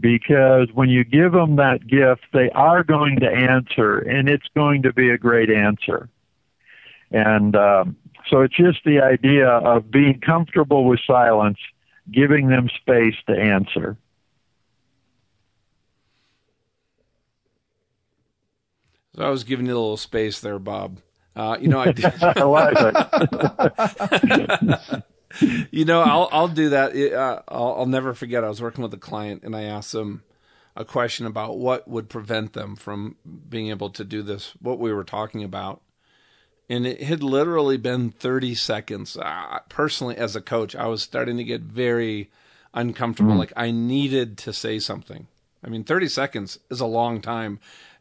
Because 0.00 0.68
when 0.74 0.90
you 0.90 1.02
give 1.02 1.32
them 1.32 1.56
that 1.56 1.86
gift, 1.86 2.26
they 2.32 2.50
are 2.50 2.84
going 2.84 3.20
to 3.20 3.30
answer, 3.30 3.98
and 3.98 4.28
it's 4.28 4.46
going 4.54 4.82
to 4.82 4.92
be 4.92 5.10
a 5.10 5.16
great 5.16 5.50
answer. 5.50 6.10
And 7.10 7.56
um, 7.56 7.96
so 8.28 8.42
it's 8.42 8.56
just 8.56 8.84
the 8.84 9.00
idea 9.00 9.48
of 9.48 9.90
being 9.90 10.20
comfortable 10.20 10.84
with 10.84 11.00
silence, 11.06 11.58
giving 12.10 12.48
them 12.48 12.68
space 12.80 13.14
to 13.28 13.32
answer. 13.32 13.96
So 19.18 19.24
I 19.24 19.30
was 19.30 19.42
giving 19.42 19.66
you 19.66 19.72
a 19.72 19.74
little 19.74 19.96
space 19.96 20.38
there, 20.38 20.60
Bob. 20.60 21.00
Uh, 21.34 21.56
you 21.60 21.66
know, 21.66 21.80
I, 21.80 21.92
I 24.62 25.02
you 25.72 25.84
know, 25.84 26.02
I'll 26.02 26.28
I'll 26.30 26.46
do 26.46 26.68
that. 26.68 26.94
Uh, 26.94 27.42
I'll, 27.48 27.74
I'll 27.78 27.86
never 27.86 28.14
forget. 28.14 28.44
I 28.44 28.48
was 28.48 28.62
working 28.62 28.82
with 28.82 28.94
a 28.94 28.98
client, 28.98 29.42
and 29.42 29.56
I 29.56 29.64
asked 29.64 29.90
them 29.90 30.22
a 30.76 30.84
question 30.84 31.26
about 31.26 31.58
what 31.58 31.88
would 31.88 32.08
prevent 32.08 32.52
them 32.52 32.76
from 32.76 33.16
being 33.48 33.70
able 33.70 33.90
to 33.90 34.04
do 34.04 34.22
this. 34.22 34.52
What 34.60 34.78
we 34.78 34.92
were 34.92 35.02
talking 35.02 35.42
about, 35.42 35.82
and 36.68 36.86
it 36.86 37.02
had 37.02 37.24
literally 37.24 37.76
been 37.76 38.12
30 38.12 38.54
seconds. 38.54 39.16
Uh, 39.16 39.58
personally, 39.68 40.16
as 40.16 40.36
a 40.36 40.40
coach, 40.40 40.76
I 40.76 40.86
was 40.86 41.02
starting 41.02 41.38
to 41.38 41.44
get 41.44 41.62
very 41.62 42.30
uncomfortable. 42.72 43.34
Mm. 43.34 43.38
Like 43.38 43.52
I 43.56 43.72
needed 43.72 44.38
to 44.38 44.52
say 44.52 44.78
something. 44.78 45.26
I 45.64 45.70
mean, 45.70 45.82
30 45.82 46.06
seconds 46.06 46.60
is 46.70 46.78
a 46.78 46.86
long 46.86 47.20
time 47.20 47.58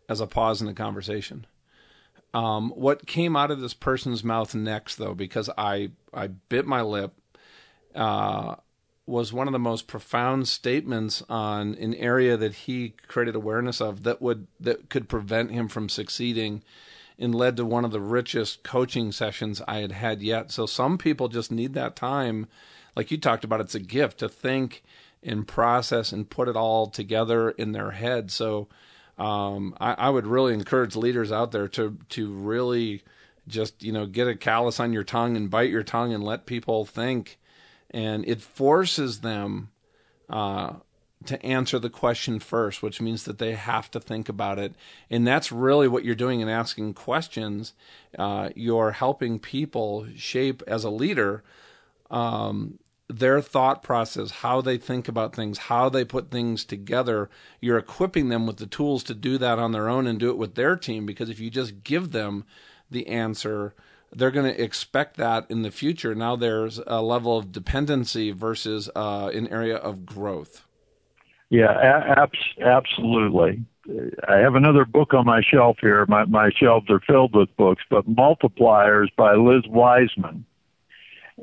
as 0.09 0.19
a 0.19 0.27
pause 0.27 0.61
in 0.61 0.67
the 0.67 0.73
conversation. 0.73 1.45
Um, 2.33 2.71
what 2.71 3.07
came 3.07 3.35
out 3.35 3.51
of 3.51 3.61
this 3.61 3.73
person's 3.73 4.23
mouth 4.23 4.53
next, 4.53 4.95
though, 4.95 5.13
because 5.13 5.49
I 5.57 5.91
I 6.13 6.27
bit 6.27 6.65
my 6.65 6.81
lip, 6.81 7.13
uh, 7.95 8.55
was 9.05 9.31
one 9.31 9.47
of 9.47 9.53
the 9.53 9.59
most 9.59 9.87
profound 9.87 10.47
statements 10.47 11.23
on 11.29 11.75
an 11.75 11.93
area 11.95 12.35
that 12.35 12.53
he 12.53 12.93
created 13.07 13.35
awareness 13.35 13.79
of 13.81 14.03
that 14.03 14.21
would 14.21 14.47
that 14.59 14.89
could 14.89 15.07
prevent 15.07 15.51
him 15.51 15.67
from 15.67 15.89
succeeding, 15.89 16.63
and 17.17 17.33
led 17.33 17.55
to 17.57 17.65
one 17.65 17.85
of 17.85 17.91
the 17.91 18.01
richest 18.01 18.63
coaching 18.63 19.11
sessions 19.11 19.61
I 19.67 19.79
had 19.79 19.93
had 19.93 20.21
yet. 20.21 20.51
So 20.51 20.65
some 20.65 20.97
people 20.97 21.29
just 21.29 21.51
need 21.51 21.73
that 21.73 21.95
time, 21.95 22.47
like 22.95 23.09
you 23.09 23.17
talked 23.17 23.45
about. 23.45 23.61
It's 23.61 23.75
a 23.75 23.79
gift 23.79 24.19
to 24.19 24.29
think 24.29 24.83
and 25.23 25.47
process 25.47 26.11
and 26.11 26.29
put 26.29 26.47
it 26.47 26.55
all 26.55 26.87
together 26.87 27.49
in 27.51 27.71
their 27.71 27.91
head. 27.91 28.29
So 28.31 28.67
um, 29.17 29.75
I, 29.79 29.93
I, 29.93 30.09
would 30.09 30.27
really 30.27 30.53
encourage 30.53 30.95
leaders 30.95 31.31
out 31.31 31.51
there 31.51 31.67
to 31.69 31.97
to 32.09 32.31
really 32.31 33.03
just 33.47 33.81
you 33.81 33.91
know 33.91 34.05
get 34.05 34.27
a 34.27 34.36
callus 34.36 34.79
on 34.79 34.93
your 34.93 35.03
tongue 35.03 35.36
and 35.36 35.50
bite 35.50 35.71
your 35.71 35.83
tongue 35.83 36.13
and 36.13 36.24
let 36.24 36.45
people 36.45 36.86
think, 36.86 37.39
and 37.89 38.27
it 38.27 38.41
forces 38.41 39.21
them 39.21 39.69
uh, 40.29 40.74
to 41.25 41.43
answer 41.43 41.79
the 41.79 41.89
question 41.89 42.39
first, 42.39 42.83
which 42.83 43.01
means 43.01 43.24
that 43.24 43.39
they 43.39 43.53
have 43.53 43.89
to 43.91 44.00
think 44.00 44.29
about 44.29 44.59
it. 44.59 44.75
And 45.09 45.25
that's 45.25 45.51
really 45.51 45.88
what 45.88 46.05
you're 46.05 46.15
doing 46.15 46.41
in 46.41 46.50
asking 46.50 46.93
questions. 46.93 47.74
Uh, 48.17 48.50
you're 48.55 48.91
helping 48.91 49.39
people 49.39 50.07
shape 50.15 50.62
as 50.67 50.83
a 50.83 50.89
leader 50.89 51.43
um, 52.12 52.79
their 53.09 53.41
thought 53.41 53.83
process, 53.83 54.31
how 54.31 54.61
they 54.61 54.77
think 54.77 55.07
about 55.07 55.35
things, 55.35 55.57
how 55.57 55.89
they 55.89 56.03
put 56.03 56.29
things 56.29 56.65
together. 56.65 57.29
You're 57.61 57.77
equipping 57.77 58.29
them 58.29 58.45
with 58.45 58.57
the 58.57 58.67
tools 58.67 59.03
to 59.03 59.13
do 59.13 59.37
that 59.37 59.59
on 59.59 59.71
their 59.71 59.87
own 59.87 60.07
and 60.07 60.19
do 60.19 60.29
it 60.29 60.37
with 60.37 60.55
their 60.55 60.75
team. 60.75 61.05
Because 61.05 61.29
if 61.29 61.39
you 61.39 61.49
just 61.49 61.83
give 61.83 62.11
them 62.11 62.43
the 62.91 63.07
answer, 63.07 63.73
they're 64.11 64.31
going 64.31 64.53
to 64.53 64.61
expect 64.61 65.17
that 65.17 65.49
in 65.49 65.61
the 65.61 65.71
future. 65.71 66.15
Now 66.15 66.35
there's 66.35 66.79
a 66.85 67.01
level 67.01 67.37
of 67.37 67.51
dependency 67.51 68.31
versus 68.31 68.89
uh, 68.95 69.31
an 69.33 69.47
area 69.47 69.77
of 69.77 70.05
growth. 70.05 70.65
Yeah, 71.49 72.25
absolutely. 72.61 73.63
I 74.27 74.35
have 74.35 74.55
another 74.55 74.83
book 74.83 75.13
on 75.13 75.25
my 75.25 75.41
shelf 75.41 75.77
here. 75.79 76.05
My, 76.09 76.25
my 76.25 76.49
shelves 76.49 76.89
are 76.89 76.99
filled 76.99 77.33
with 77.33 77.55
books, 77.55 77.83
but 77.89 78.05
Multipliers 78.05 79.07
by 79.15 79.35
Liz 79.35 79.63
Wiseman 79.69 80.45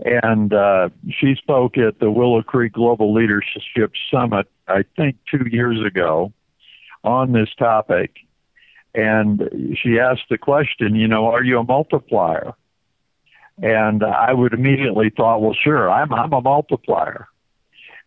and 0.03 0.53
uh, 0.53 0.89
she 1.09 1.35
spoke 1.37 1.79
at 1.79 2.01
the 2.01 2.11
Willow 2.11 2.43
Creek 2.43 2.73
Global 2.73 3.15
Leadership 3.15 3.93
Summit, 4.11 4.49
I 4.67 4.85
think, 4.97 5.17
two 5.31 5.47
years 5.51 5.85
ago, 5.85 6.33
on 7.05 7.33
this 7.33 7.51
topic. 7.59 8.17
And 8.95 9.77
she 9.81 9.99
asked 9.99 10.29
the 10.31 10.39
question, 10.39 10.95
you 10.95 11.09
know, 11.09 11.27
are 11.27 11.43
you 11.43 11.59
a 11.59 11.65
multiplier? 11.65 12.55
And 13.63 14.03
I 14.03 14.33
would 14.33 14.53
immediately 14.53 15.11
thought, 15.11 15.41
well, 15.41 15.55
sure, 15.55 15.89
I'm 15.91 16.13
I'm 16.13 16.33
a 16.33 16.41
multiplier. 16.41 17.29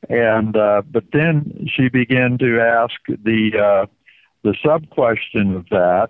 And 0.10 0.56
uh, 0.56 0.82
but 0.90 1.06
then 1.14 1.70
she 1.74 1.90
began 1.90 2.38
to 2.40 2.60
ask 2.60 2.96
the 3.08 3.52
uh, 3.58 3.86
the 4.44 4.56
sub 4.64 4.90
question 4.90 5.56
of 5.56 5.68
that, 5.70 6.10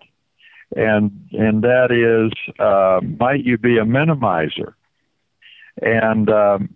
and 0.75 1.11
and 1.31 1.63
that 1.63 1.91
is, 1.91 2.31
uh, 2.59 2.99
might 3.19 3.45
you 3.45 3.57
be 3.57 3.77
a 3.77 3.85
minimizer? 3.85 4.73
And 5.81 6.29
um, 6.29 6.69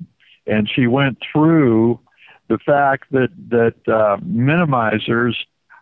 and 0.48 0.70
she 0.74 0.88
went 0.88 1.18
through 1.32 2.00
the 2.48 2.58
fact 2.58 3.12
that 3.12 3.30
that 3.50 3.76
uh, 3.88 4.18
minimizers 4.18 5.34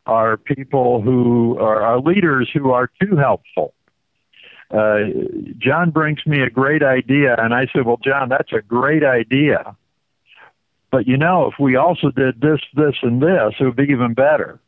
are 0.06 0.38
people 0.38 1.02
who 1.02 1.58
are, 1.60 1.82
are 1.82 2.00
leaders 2.00 2.50
who 2.54 2.72
are 2.72 2.90
too 3.02 3.16
helpful. 3.16 3.74
Uh, 4.72 5.00
John 5.58 5.90
brings 5.90 6.26
me 6.26 6.42
a 6.42 6.50
great 6.50 6.84
idea, 6.84 7.36
and 7.38 7.54
I 7.54 7.68
said, 7.74 7.86
"Well, 7.86 8.00
John, 8.04 8.30
that's 8.30 8.54
a 8.54 8.62
great 8.62 9.04
idea, 9.04 9.76
but 10.92 11.08
you 11.08 11.18
know, 11.18 11.48
if 11.48 11.60
we 11.60 11.76
also 11.76 12.12
did 12.12 12.40
this, 12.40 12.60
this, 12.76 12.96
and 13.02 13.22
this, 13.22 13.56
it 13.60 13.64
would 13.64 13.76
be 13.76 13.92
even 13.92 14.14
better." 14.14 14.60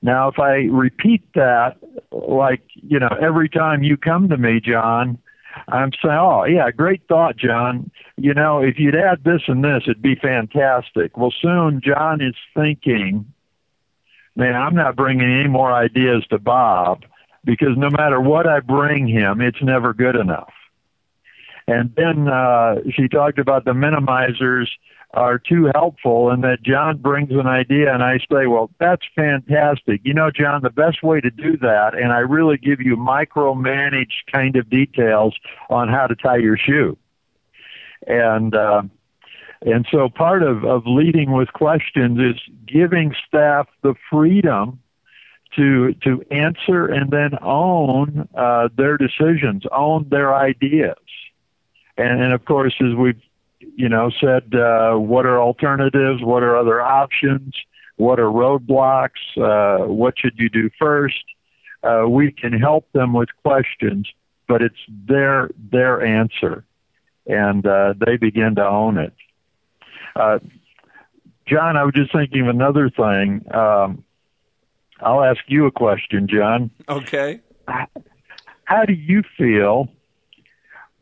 Now, 0.00 0.28
if 0.28 0.38
I 0.38 0.66
repeat 0.70 1.22
that, 1.34 1.76
like 2.10 2.62
you 2.74 2.98
know, 2.98 3.14
every 3.20 3.48
time 3.48 3.82
you 3.82 3.96
come 3.96 4.30
to 4.30 4.36
me, 4.36 4.60
John, 4.60 5.18
I'm 5.68 5.90
saying, 6.02 6.18
oh, 6.18 6.44
yeah, 6.44 6.70
great 6.70 7.02
thought, 7.08 7.36
John. 7.36 7.90
You 8.16 8.34
know, 8.34 8.62
if 8.62 8.78
you'd 8.78 8.94
add 8.94 9.24
this 9.24 9.42
and 9.48 9.64
this, 9.64 9.82
it'd 9.84 10.02
be 10.02 10.14
fantastic. 10.14 11.16
Well, 11.16 11.32
soon 11.40 11.80
John 11.84 12.20
is 12.20 12.34
thinking, 12.54 13.32
man, 14.36 14.54
I'm 14.54 14.74
not 14.74 14.96
bringing 14.96 15.30
any 15.30 15.48
more 15.48 15.72
ideas 15.72 16.24
to 16.30 16.38
Bob 16.38 17.04
because 17.44 17.76
no 17.76 17.90
matter 17.90 18.20
what 18.20 18.46
I 18.46 18.60
bring 18.60 19.08
him, 19.08 19.40
it's 19.40 19.62
never 19.62 19.92
good 19.92 20.16
enough. 20.16 20.52
And 21.66 21.94
then 21.96 22.28
uh, 22.28 22.76
she 22.94 23.08
talked 23.08 23.38
about 23.38 23.64
the 23.64 23.72
minimizers 23.72 24.66
are 25.14 25.38
too 25.38 25.70
helpful 25.74 26.30
and 26.30 26.42
that 26.42 26.62
John 26.62 26.96
brings 26.96 27.30
an 27.32 27.46
idea 27.46 27.92
and 27.92 28.02
I 28.02 28.18
say, 28.18 28.46
well, 28.46 28.70
that's 28.78 29.02
fantastic. 29.14 30.00
You 30.04 30.14
know, 30.14 30.30
John, 30.30 30.62
the 30.62 30.70
best 30.70 31.02
way 31.02 31.20
to 31.20 31.30
do 31.30 31.56
that, 31.58 31.94
and 31.94 32.12
I 32.12 32.18
really 32.18 32.56
give 32.56 32.80
you 32.80 32.96
micromanaged 32.96 34.32
kind 34.32 34.56
of 34.56 34.70
details 34.70 35.34
on 35.68 35.88
how 35.88 36.06
to 36.06 36.14
tie 36.14 36.38
your 36.38 36.56
shoe. 36.56 36.96
And, 38.06 38.54
uh, 38.54 38.82
and 39.60 39.86
so 39.90 40.08
part 40.08 40.42
of, 40.42 40.64
of 40.64 40.84
leading 40.86 41.32
with 41.32 41.52
questions 41.52 42.18
is 42.18 42.40
giving 42.66 43.14
staff 43.28 43.68
the 43.82 43.94
freedom 44.10 44.80
to 45.56 45.92
to 46.02 46.24
answer 46.30 46.86
and 46.86 47.10
then 47.10 47.32
own 47.42 48.26
uh, 48.34 48.68
their 48.74 48.96
decisions, 48.96 49.64
own 49.70 50.08
their 50.08 50.34
ideas. 50.34 50.96
And, 51.98 52.22
and 52.22 52.32
of 52.32 52.44
course, 52.46 52.74
as 52.80 52.94
we've 52.94 53.20
you 53.76 53.88
know, 53.88 54.10
said 54.20 54.54
uh, 54.54 54.94
what 54.94 55.26
are 55.26 55.40
alternatives, 55.40 56.22
what 56.22 56.42
are 56.42 56.56
other 56.56 56.80
options, 56.80 57.54
what 57.96 58.18
are 58.18 58.26
roadblocks, 58.26 59.10
uh, 59.36 59.86
what 59.86 60.14
should 60.18 60.34
you 60.36 60.48
do 60.48 60.70
first. 60.78 61.24
Uh, 61.82 62.04
we 62.08 62.30
can 62.32 62.52
help 62.52 62.90
them 62.92 63.12
with 63.12 63.28
questions, 63.42 64.08
but 64.46 64.62
it's 64.62 64.78
their 64.88 65.50
their 65.70 66.04
answer, 66.04 66.64
and 67.26 67.66
uh, 67.66 67.94
they 68.04 68.16
begin 68.16 68.54
to 68.54 68.64
own 68.64 68.98
it. 68.98 69.12
Uh, 70.14 70.38
John, 71.46 71.76
I 71.76 71.84
was 71.84 71.94
just 71.94 72.12
thinking 72.12 72.42
of 72.42 72.48
another 72.48 72.88
thing. 72.88 73.44
Um, 73.52 74.04
I'll 75.00 75.24
ask 75.24 75.40
you 75.48 75.66
a 75.66 75.72
question, 75.72 76.28
John. 76.28 76.70
Okay. 76.88 77.40
How 78.64 78.84
do 78.86 78.92
you 78.92 79.22
feel 79.36 79.88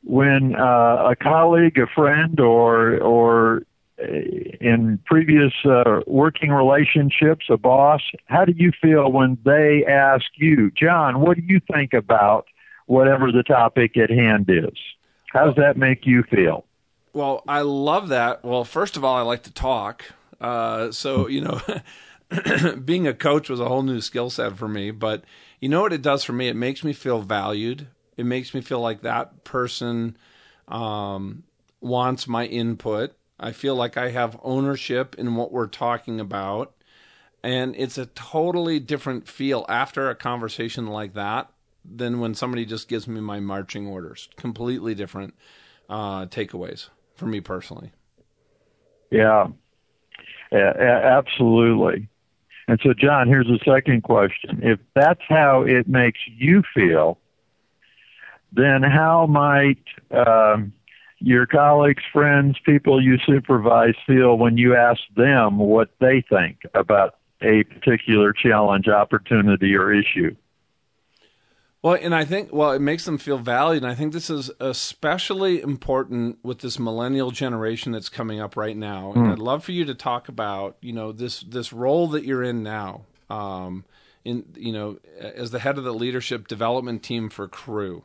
when 0.05 0.55
uh, 0.57 1.11
a 1.11 1.17
colleague, 1.17 1.79
a 1.79 1.87
friend, 1.87 2.41
or 2.41 2.99
or 2.99 3.63
uh, 4.01 4.07
in 4.61 4.99
previous 5.05 5.53
uh, 5.65 6.01
working 6.07 6.51
relationships, 6.51 7.47
a 7.51 7.57
boss, 7.57 8.01
how 8.27 8.45
do 8.45 8.53
you 8.57 8.73
feel 8.81 9.13
when 9.13 9.39
they 9.45 9.85
ask 9.87 10.25
you, 10.37 10.71
John, 10.71 11.21
what 11.21 11.37
do 11.37 11.43
you 11.47 11.61
think 11.73 11.93
about 11.93 12.47
whatever 12.87 13.31
the 13.31 13.43
topic 13.43 13.97
at 13.97 14.11
hand 14.11 14.47
is? 14.49 14.77
How 15.33 15.47
does 15.47 15.57
that 15.57 15.77
make 15.77 16.07
you 16.07 16.23
feel? 16.25 16.65
Well, 17.13 17.43
I 17.47 17.61
love 17.61 18.09
that. 18.09 18.45
Well, 18.45 18.65
first 18.65 18.97
of 18.97 19.05
all, 19.05 19.17
I 19.17 19.23
like 19.23 19.43
to 19.45 19.53
talk. 19.53 20.05
Uh, 20.41 20.93
so, 20.93 21.29
you 21.29 21.41
know, 21.41 21.61
being 22.85 23.07
a 23.07 23.15
coach 23.15 23.51
was 23.51 23.61
a 23.61 23.69
whole 23.69 23.83
new 23.83 24.01
skill 24.01 24.31
set 24.31 24.57
for 24.57 24.69
me. 24.69 24.91
But 24.91 25.25
you 25.61 25.69
know 25.69 25.83
what 25.83 25.93
it 25.93 26.03
does 26.03 26.25
for 26.25 26.33
me? 26.33 26.49
It 26.49 26.57
makes 26.57 26.83
me 26.83 26.93
feel 26.93 27.21
valued. 27.21 27.89
It 28.21 28.27
makes 28.27 28.53
me 28.53 28.61
feel 28.61 28.81
like 28.81 29.01
that 29.01 29.45
person 29.45 30.15
um, 30.69 31.45
wants 31.81 32.29
my 32.29 32.45
input. 32.45 33.15
I 33.39 33.53
feel 33.53 33.75
like 33.75 33.97
I 33.97 34.11
have 34.11 34.39
ownership 34.43 35.15
in 35.17 35.37
what 35.37 35.51
we're 35.51 35.67
talking 35.67 36.21
about. 36.21 36.75
And 37.43 37.75
it's 37.79 37.97
a 37.97 38.05
totally 38.05 38.79
different 38.79 39.27
feel 39.27 39.65
after 39.71 40.11
a 40.11 40.15
conversation 40.15 40.87
like 40.89 41.15
that 41.15 41.51
than 41.83 42.21
when 42.21 42.35
somebody 42.35 42.67
just 42.67 42.89
gives 42.89 43.09
me 43.09 43.23
my 43.23 43.41
marching 43.41 43.87
orders. 43.87 44.29
Completely 44.37 44.95
different 44.95 45.33
uh, 45.89 46.27
takeaways 46.27 46.91
for 47.15 47.25
me 47.25 47.41
personally. 47.41 47.91
Yeah, 49.11 49.47
absolutely. 50.53 52.11
And 52.69 52.79
so, 52.83 52.93
John, 52.93 53.29
here's 53.29 53.47
the 53.47 53.59
second 53.65 54.03
question. 54.03 54.61
If 54.63 54.79
that's 54.95 55.23
how 55.27 55.63
it 55.63 55.89
makes 55.89 56.21
you 56.27 56.63
feel, 56.75 57.17
then 58.53 58.83
how 58.83 59.27
might 59.27 59.85
um, 60.11 60.73
your 61.19 61.47
colleagues, 61.47 62.03
friends, 62.13 62.57
people 62.65 63.03
you 63.03 63.19
supervise 63.27 63.95
feel 64.07 64.39
when 64.39 64.57
you 64.57 64.75
ask 64.75 65.01
them 65.17 65.59
what 65.59 65.91
they 66.01 66.25
think 66.29 66.63
about 66.75 67.17
a 67.43 67.63
particular 67.65 68.33
challenge, 68.33 68.89
opportunity, 68.89 69.75
or 69.75 69.93
issue? 69.93 70.35
Well, 71.83 71.97
and 72.01 72.15
I 72.15 72.27
think, 72.27 72.53
well, 72.53 72.73
it 72.73 72.81
makes 72.81 73.07
them 73.07 73.17
feel 73.17 73.39
valued. 73.39 73.83
And 73.83 73.91
I 73.91 73.95
think 73.95 74.13
this 74.13 74.29
is 74.29 74.51
especially 74.61 75.63
important 75.63 76.39
with 76.43 76.59
this 76.59 76.79
millennial 76.79 77.31
generation 77.31 77.93
that's 77.93 78.11
coming 78.11 78.39
up 78.39 78.57
right 78.57 78.77
now. 78.77 79.13
And 79.13 79.27
mm. 79.27 79.33
I'd 79.33 79.39
love 79.39 79.65
for 79.65 79.73
you 79.73 79.87
to 79.87 79.95
talk 79.95 80.29
about, 80.29 80.77
you 80.83 80.93
know, 80.93 81.13
this, 81.13 81.41
this 81.41 81.73
role 81.73 82.09
that 82.09 82.25
you're 82.25 82.43
in 82.43 82.63
now, 82.63 83.03
um, 83.31 83.85
in, 84.25 84.45
you 84.57 84.73
know, 84.73 84.99
as 85.19 85.53
the 85.53 85.59
head 85.59 85.79
of 85.79 85.85
the 85.85 85.95
leadership 85.95 86.49
development 86.49 87.03
team 87.03 87.31
for 87.31 87.49
Cru 87.49 88.05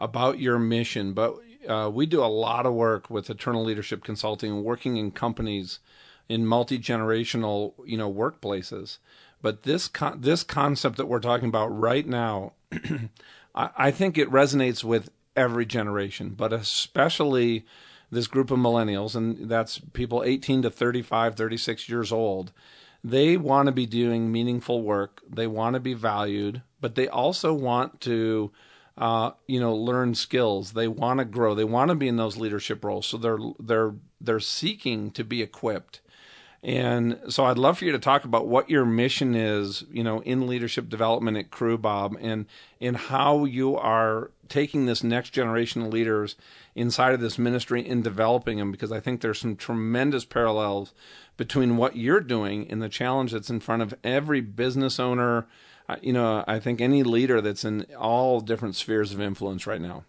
about 0.00 0.38
your 0.38 0.58
mission, 0.58 1.12
but 1.12 1.36
uh, 1.68 1.90
we 1.92 2.06
do 2.06 2.24
a 2.24 2.26
lot 2.26 2.66
of 2.66 2.72
work 2.72 3.10
with 3.10 3.28
Eternal 3.28 3.64
Leadership 3.64 4.02
Consulting, 4.02 4.64
working 4.64 4.96
in 4.96 5.10
companies 5.10 5.78
in 6.28 6.46
multi 6.46 6.78
generational, 6.78 7.74
you 7.84 7.98
know, 7.98 8.12
workplaces. 8.12 8.98
But 9.42 9.64
this 9.64 9.88
con- 9.88 10.20
this 10.20 10.42
concept 10.42 10.96
that 10.96 11.08
we're 11.08 11.20
talking 11.20 11.48
about 11.48 11.68
right 11.68 12.06
now, 12.06 12.52
I-, 13.54 13.70
I 13.76 13.90
think 13.90 14.16
it 14.16 14.30
resonates 14.30 14.82
with 14.82 15.10
every 15.36 15.66
generation, 15.66 16.34
but 16.36 16.52
especially 16.52 17.66
this 18.10 18.26
group 18.26 18.50
of 18.50 18.58
millennials, 18.58 19.14
and 19.14 19.48
that's 19.48 19.78
people 19.92 20.22
18 20.24 20.62
to 20.62 20.70
35, 20.70 21.36
36 21.36 21.88
years 21.88 22.12
old. 22.12 22.52
They 23.02 23.36
want 23.36 23.66
to 23.66 23.72
be 23.72 23.86
doing 23.86 24.30
meaningful 24.30 24.82
work. 24.82 25.22
They 25.28 25.46
want 25.46 25.74
to 25.74 25.80
be 25.80 25.94
valued, 25.94 26.62
but 26.80 26.96
they 26.96 27.08
also 27.08 27.52
want 27.54 28.00
to 28.02 28.50
uh, 28.98 29.32
you 29.46 29.60
know, 29.60 29.74
learn 29.74 30.14
skills. 30.14 30.72
They 30.72 30.88
want 30.88 31.18
to 31.18 31.24
grow. 31.24 31.54
They 31.54 31.64
want 31.64 31.90
to 31.90 31.94
be 31.94 32.08
in 32.08 32.16
those 32.16 32.36
leadership 32.36 32.84
roles. 32.84 33.06
So 33.06 33.16
they're 33.16 33.38
they're 33.58 33.94
they're 34.20 34.40
seeking 34.40 35.10
to 35.12 35.24
be 35.24 35.42
equipped. 35.42 36.00
And 36.62 37.18
so 37.30 37.46
I'd 37.46 37.56
love 37.56 37.78
for 37.78 37.86
you 37.86 37.92
to 37.92 37.98
talk 37.98 38.24
about 38.24 38.46
what 38.46 38.68
your 38.68 38.84
mission 38.84 39.34
is, 39.34 39.84
you 39.90 40.04
know, 40.04 40.20
in 40.20 40.46
leadership 40.46 40.90
development 40.90 41.38
at 41.38 41.50
Cru 41.50 41.78
Bob, 41.78 42.16
and 42.20 42.44
and 42.80 42.96
how 42.96 43.46
you 43.46 43.76
are 43.76 44.30
taking 44.50 44.84
this 44.84 45.02
next 45.02 45.30
generation 45.30 45.80
of 45.80 45.92
leaders 45.92 46.36
inside 46.74 47.14
of 47.14 47.20
this 47.20 47.38
ministry 47.38 47.88
and 47.88 48.04
developing 48.04 48.58
them 48.58 48.70
because 48.70 48.92
I 48.92 49.00
think 49.00 49.20
there's 49.20 49.38
some 49.38 49.56
tremendous 49.56 50.24
parallels 50.24 50.92
between 51.38 51.78
what 51.78 51.96
you're 51.96 52.20
doing 52.20 52.70
and 52.70 52.82
the 52.82 52.88
challenge 52.90 53.32
that's 53.32 53.48
in 53.48 53.60
front 53.60 53.80
of 53.80 53.94
every 54.04 54.42
business 54.42 55.00
owner, 55.00 55.46
you 56.02 56.12
know, 56.12 56.44
I 56.46 56.58
think 56.58 56.80
any 56.80 57.02
leader 57.02 57.40
that's 57.40 57.64
in 57.64 57.86
all 57.98 58.40
different 58.40 58.76
spheres 58.76 59.12
of 59.12 59.20
influence 59.20 59.66
right 59.66 59.80
now. 59.80 60.04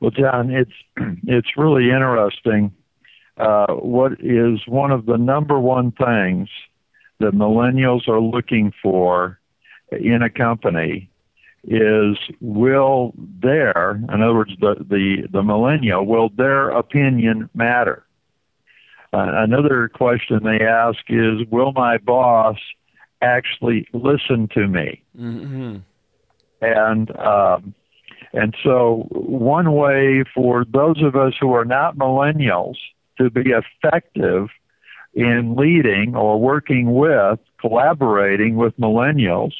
Well, 0.00 0.10
John, 0.10 0.50
it's 0.50 0.72
it's 1.24 1.56
really 1.56 1.90
interesting. 1.90 2.72
Uh, 3.36 3.74
what 3.74 4.12
is 4.20 4.60
one 4.66 4.90
of 4.90 5.06
the 5.06 5.16
number 5.16 5.58
one 5.58 5.92
things 5.92 6.48
that 7.18 7.32
millennials 7.32 8.08
are 8.08 8.20
looking 8.20 8.72
for 8.82 9.38
in 9.92 10.22
a 10.22 10.30
company 10.30 11.08
is 11.64 12.16
will 12.40 13.14
their, 13.16 13.92
in 13.92 14.22
other 14.22 14.34
words, 14.34 14.52
the 14.60 14.74
the, 14.88 15.28
the 15.30 15.42
millennial, 15.42 16.04
will 16.04 16.28
their 16.30 16.70
opinion 16.70 17.48
matter? 17.54 18.04
Uh, 19.12 19.44
another 19.44 19.88
question 19.88 20.40
they 20.42 20.64
ask 20.64 20.98
is, 21.08 21.46
will 21.50 21.72
my 21.72 21.98
boss 21.98 22.56
actually 23.22 23.86
listen 23.92 24.48
to 24.54 24.66
me. 24.66 25.02
Mm-hmm. 25.18 25.76
And 26.60 27.16
um, 27.16 27.74
and 28.32 28.54
so 28.62 29.06
one 29.10 29.72
way 29.72 30.24
for 30.34 30.64
those 30.64 31.02
of 31.02 31.16
us 31.16 31.34
who 31.40 31.52
are 31.54 31.64
not 31.64 31.96
millennials 31.96 32.76
to 33.18 33.30
be 33.30 33.50
effective 33.50 34.48
in 35.14 35.54
leading 35.56 36.14
or 36.16 36.40
working 36.40 36.94
with, 36.94 37.38
collaborating 37.60 38.56
with 38.56 38.76
millennials 38.78 39.52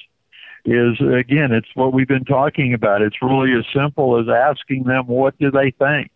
is 0.64 1.00
again, 1.00 1.52
it's 1.52 1.68
what 1.74 1.92
we've 1.92 2.08
been 2.08 2.24
talking 2.24 2.72
about. 2.72 3.02
It's 3.02 3.20
really 3.20 3.52
as 3.52 3.64
simple 3.74 4.18
as 4.18 4.26
asking 4.28 4.84
them 4.84 5.06
what 5.06 5.38
do 5.38 5.50
they 5.50 5.72
think? 5.72 6.10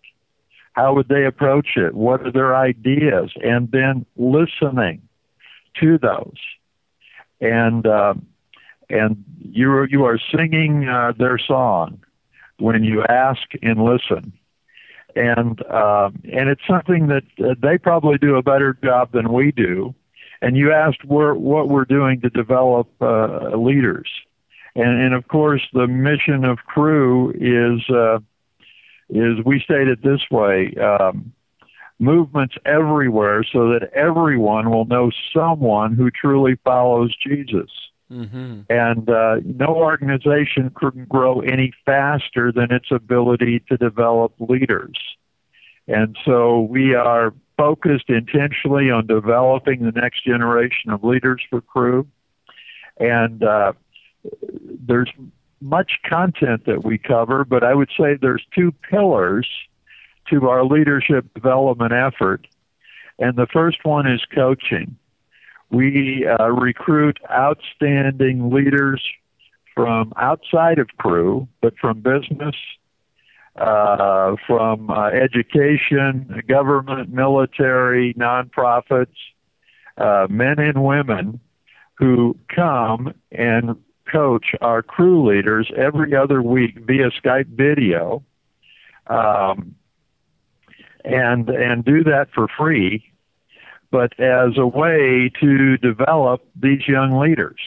How 0.72 0.94
would 0.94 1.08
they 1.08 1.24
approach 1.24 1.76
it? 1.76 1.94
What 1.94 2.22
are 2.22 2.32
their 2.32 2.54
ideas? 2.54 3.32
And 3.42 3.70
then 3.70 4.06
listening 4.16 5.02
to 5.80 5.98
those 5.98 6.36
and 7.40 7.86
uh, 7.86 8.14
and 8.88 9.24
you 9.40 9.70
are, 9.72 9.88
you 9.88 10.04
are 10.04 10.18
singing 10.34 10.88
uh, 10.88 11.12
their 11.18 11.38
song 11.38 12.02
when 12.58 12.84
you 12.84 13.04
ask 13.04 13.42
and 13.62 13.82
listen, 13.82 14.32
and 15.14 15.62
uh, 15.66 16.10
and 16.24 16.48
it's 16.48 16.66
something 16.68 17.08
that 17.08 17.24
uh, 17.44 17.54
they 17.60 17.78
probably 17.78 18.18
do 18.18 18.36
a 18.36 18.42
better 18.42 18.76
job 18.82 19.12
than 19.12 19.32
we 19.32 19.52
do. 19.52 19.94
And 20.42 20.56
you 20.56 20.70
asked 20.72 21.04
where, 21.04 21.34
what 21.34 21.68
we're 21.70 21.86
doing 21.86 22.20
to 22.20 22.28
develop 22.30 22.88
uh, 23.00 23.56
leaders, 23.56 24.08
and 24.74 25.00
and 25.00 25.14
of 25.14 25.28
course 25.28 25.62
the 25.72 25.86
mission 25.86 26.44
of 26.44 26.58
Cru 26.58 27.30
is 27.30 27.88
uh, 27.90 28.18
is 29.08 29.44
we 29.44 29.60
state 29.60 29.88
it 29.88 30.02
this 30.02 30.20
way. 30.30 30.74
Um, 30.74 31.32
movements 31.98 32.54
everywhere 32.64 33.44
so 33.44 33.70
that 33.70 33.90
everyone 33.94 34.70
will 34.70 34.84
know 34.84 35.10
someone 35.34 35.94
who 35.94 36.10
truly 36.10 36.56
follows 36.64 37.14
Jesus. 37.16 37.70
Mm-hmm. 38.10 38.60
And 38.70 39.10
uh, 39.10 39.36
no 39.44 39.74
organization 39.74 40.70
can 40.78 41.06
grow 41.06 41.40
any 41.40 41.72
faster 41.84 42.52
than 42.52 42.70
its 42.70 42.86
ability 42.90 43.64
to 43.68 43.76
develop 43.76 44.34
leaders. 44.38 44.96
And 45.88 46.16
so 46.24 46.60
we 46.62 46.94
are 46.94 47.32
focused 47.56 48.10
intentionally 48.10 48.90
on 48.90 49.06
developing 49.06 49.84
the 49.84 49.92
next 49.92 50.24
generation 50.24 50.90
of 50.90 51.02
leaders 51.02 51.42
for 51.48 51.60
Cru. 51.60 52.06
And 52.98 53.42
uh, 53.42 53.72
there's 54.86 55.10
much 55.60 55.92
content 56.08 56.66
that 56.66 56.84
we 56.84 56.98
cover, 56.98 57.44
but 57.44 57.64
I 57.64 57.74
would 57.74 57.90
say 57.98 58.16
there's 58.20 58.44
two 58.54 58.72
pillars 58.88 59.48
to 60.30 60.48
our 60.48 60.64
leadership 60.64 61.32
development 61.34 61.92
effort. 61.92 62.46
And 63.18 63.36
the 63.36 63.46
first 63.52 63.84
one 63.84 64.06
is 64.06 64.20
coaching. 64.34 64.96
We 65.70 66.26
uh, 66.26 66.48
recruit 66.48 67.18
outstanding 67.30 68.50
leaders 68.50 69.02
from 69.74 70.12
outside 70.16 70.78
of 70.78 70.88
Cru, 70.98 71.48
but 71.60 71.74
from 71.78 72.00
business, 72.00 72.54
uh, 73.56 74.36
from 74.46 74.90
uh, 74.90 75.08
education, 75.08 76.42
government, 76.48 77.12
military, 77.12 78.14
nonprofits, 78.14 79.16
uh, 79.98 80.26
men 80.30 80.58
and 80.58 80.84
women 80.84 81.40
who 81.94 82.36
come 82.54 83.14
and 83.32 83.76
coach 84.10 84.54
our 84.60 84.82
Cru 84.82 85.26
leaders 85.28 85.70
every 85.76 86.14
other 86.14 86.42
week 86.42 86.78
via 86.86 87.10
Skype 87.10 87.46
video. 87.48 88.22
Um, 89.08 89.74
and 91.06 91.48
and 91.48 91.84
do 91.84 92.02
that 92.04 92.28
for 92.34 92.48
free, 92.58 93.04
but 93.90 94.18
as 94.18 94.58
a 94.58 94.66
way 94.66 95.30
to 95.40 95.76
develop 95.78 96.44
these 96.60 96.86
young 96.86 97.18
leaders. 97.18 97.60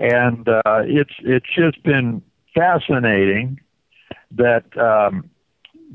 And 0.00 0.48
uh, 0.48 0.82
it's 0.84 1.14
it's 1.20 1.52
just 1.54 1.82
been 1.82 2.22
fascinating 2.54 3.60
that 4.30 4.64
um, 4.78 5.28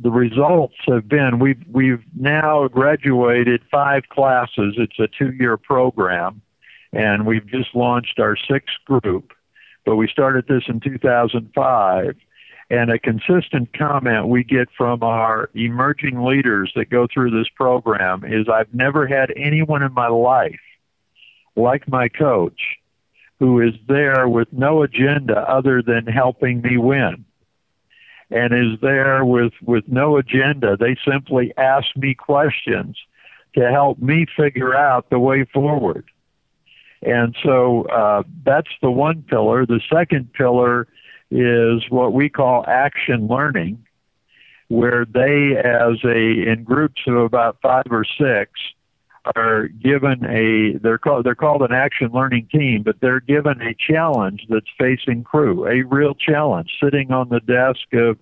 the 0.02 0.12
results 0.12 0.76
have 0.88 1.08
been 1.08 1.40
we've 1.40 1.64
we've 1.72 2.04
now 2.16 2.68
graduated 2.68 3.62
five 3.72 4.04
classes. 4.10 4.76
It's 4.78 5.00
a 5.00 5.08
two 5.08 5.32
year 5.32 5.56
program, 5.56 6.42
and 6.92 7.26
we've 7.26 7.48
just 7.48 7.74
launched 7.74 8.20
our 8.20 8.36
sixth 8.36 8.76
group. 8.86 9.32
But 9.86 9.96
we 9.96 10.08
started 10.08 10.48
this 10.48 10.64
in 10.68 10.82
2005 10.82 12.16
and 12.70 12.90
a 12.90 13.00
consistent 13.00 13.78
comment 13.78 14.28
we 14.28 14.44
get 14.44 14.68
from 14.78 15.04
our 15.04 15.50
emerging 15.54 16.24
leaders 16.24 16.72
that 16.76 16.90
go 16.90 17.08
through 17.12 17.32
this 17.32 17.50
program 17.56 18.24
is 18.24 18.48
I've 18.50 18.74
never 18.74 19.08
had 19.08 19.34
anyone 19.36 19.84
in 19.84 19.94
my 19.94 20.08
life 20.08 20.60
like 21.56 21.88
my 21.88 22.08
coach 22.08 22.78
who 23.40 23.62
is 23.62 23.74
there 23.88 24.28
with 24.28 24.48
no 24.52 24.84
agenda 24.84 25.40
other 25.50 25.82
than 25.82 26.08
helping 26.08 26.62
me 26.62 26.78
win 26.78 27.26
and 28.32 28.54
is 28.54 28.80
there 28.82 29.24
with, 29.24 29.54
with 29.62 29.84
no 29.88 30.18
agenda. 30.18 30.76
They 30.76 30.96
simply 31.08 31.54
ask 31.58 31.88
me 31.96 32.16
questions 32.16 32.98
to 33.56 33.70
help 33.70 34.00
me 34.00 34.26
figure 34.36 34.76
out 34.76 35.10
the 35.10 35.20
way 35.20 35.46
forward. 35.46 36.06
And 37.04 37.36
so 37.44 37.84
uh, 37.84 38.24
that's 38.44 38.72
the 38.82 38.90
one 38.90 39.24
pillar. 39.24 39.66
The 39.66 39.82
second 39.92 40.34
pillar 40.34 40.88
is 41.34 41.84
what 41.90 42.14
we 42.14 42.30
call 42.30 42.64
action 42.68 43.28
learning, 43.28 43.86
where 44.68 45.06
they, 45.06 45.58
as 45.58 45.98
a 46.04 46.52
in 46.52 46.64
groups 46.64 47.02
of 47.08 47.16
about 47.16 47.58
five 47.62 47.86
or 47.90 48.06
six, 48.06 48.52
are 49.36 49.68
given 49.68 50.26
a 50.26 50.78
they're 50.80 50.98
called 50.98 51.26
they're 51.26 51.36
called 51.36 51.62
an 51.62 51.72
action 51.72 52.12
learning 52.14 52.48
team, 52.52 52.84
but 52.84 53.00
they're 53.02 53.22
given 53.22 53.62
a 53.62 53.74
challenge 53.74 54.46
that's 54.50 54.70
facing 54.78 55.24
Cru, 55.24 55.66
a 55.66 55.82
real 55.84 56.14
challenge, 56.14 56.72
sitting 56.82 57.12
on 57.12 57.30
the 57.30 57.40
desk 57.40 57.94
of 57.94 58.18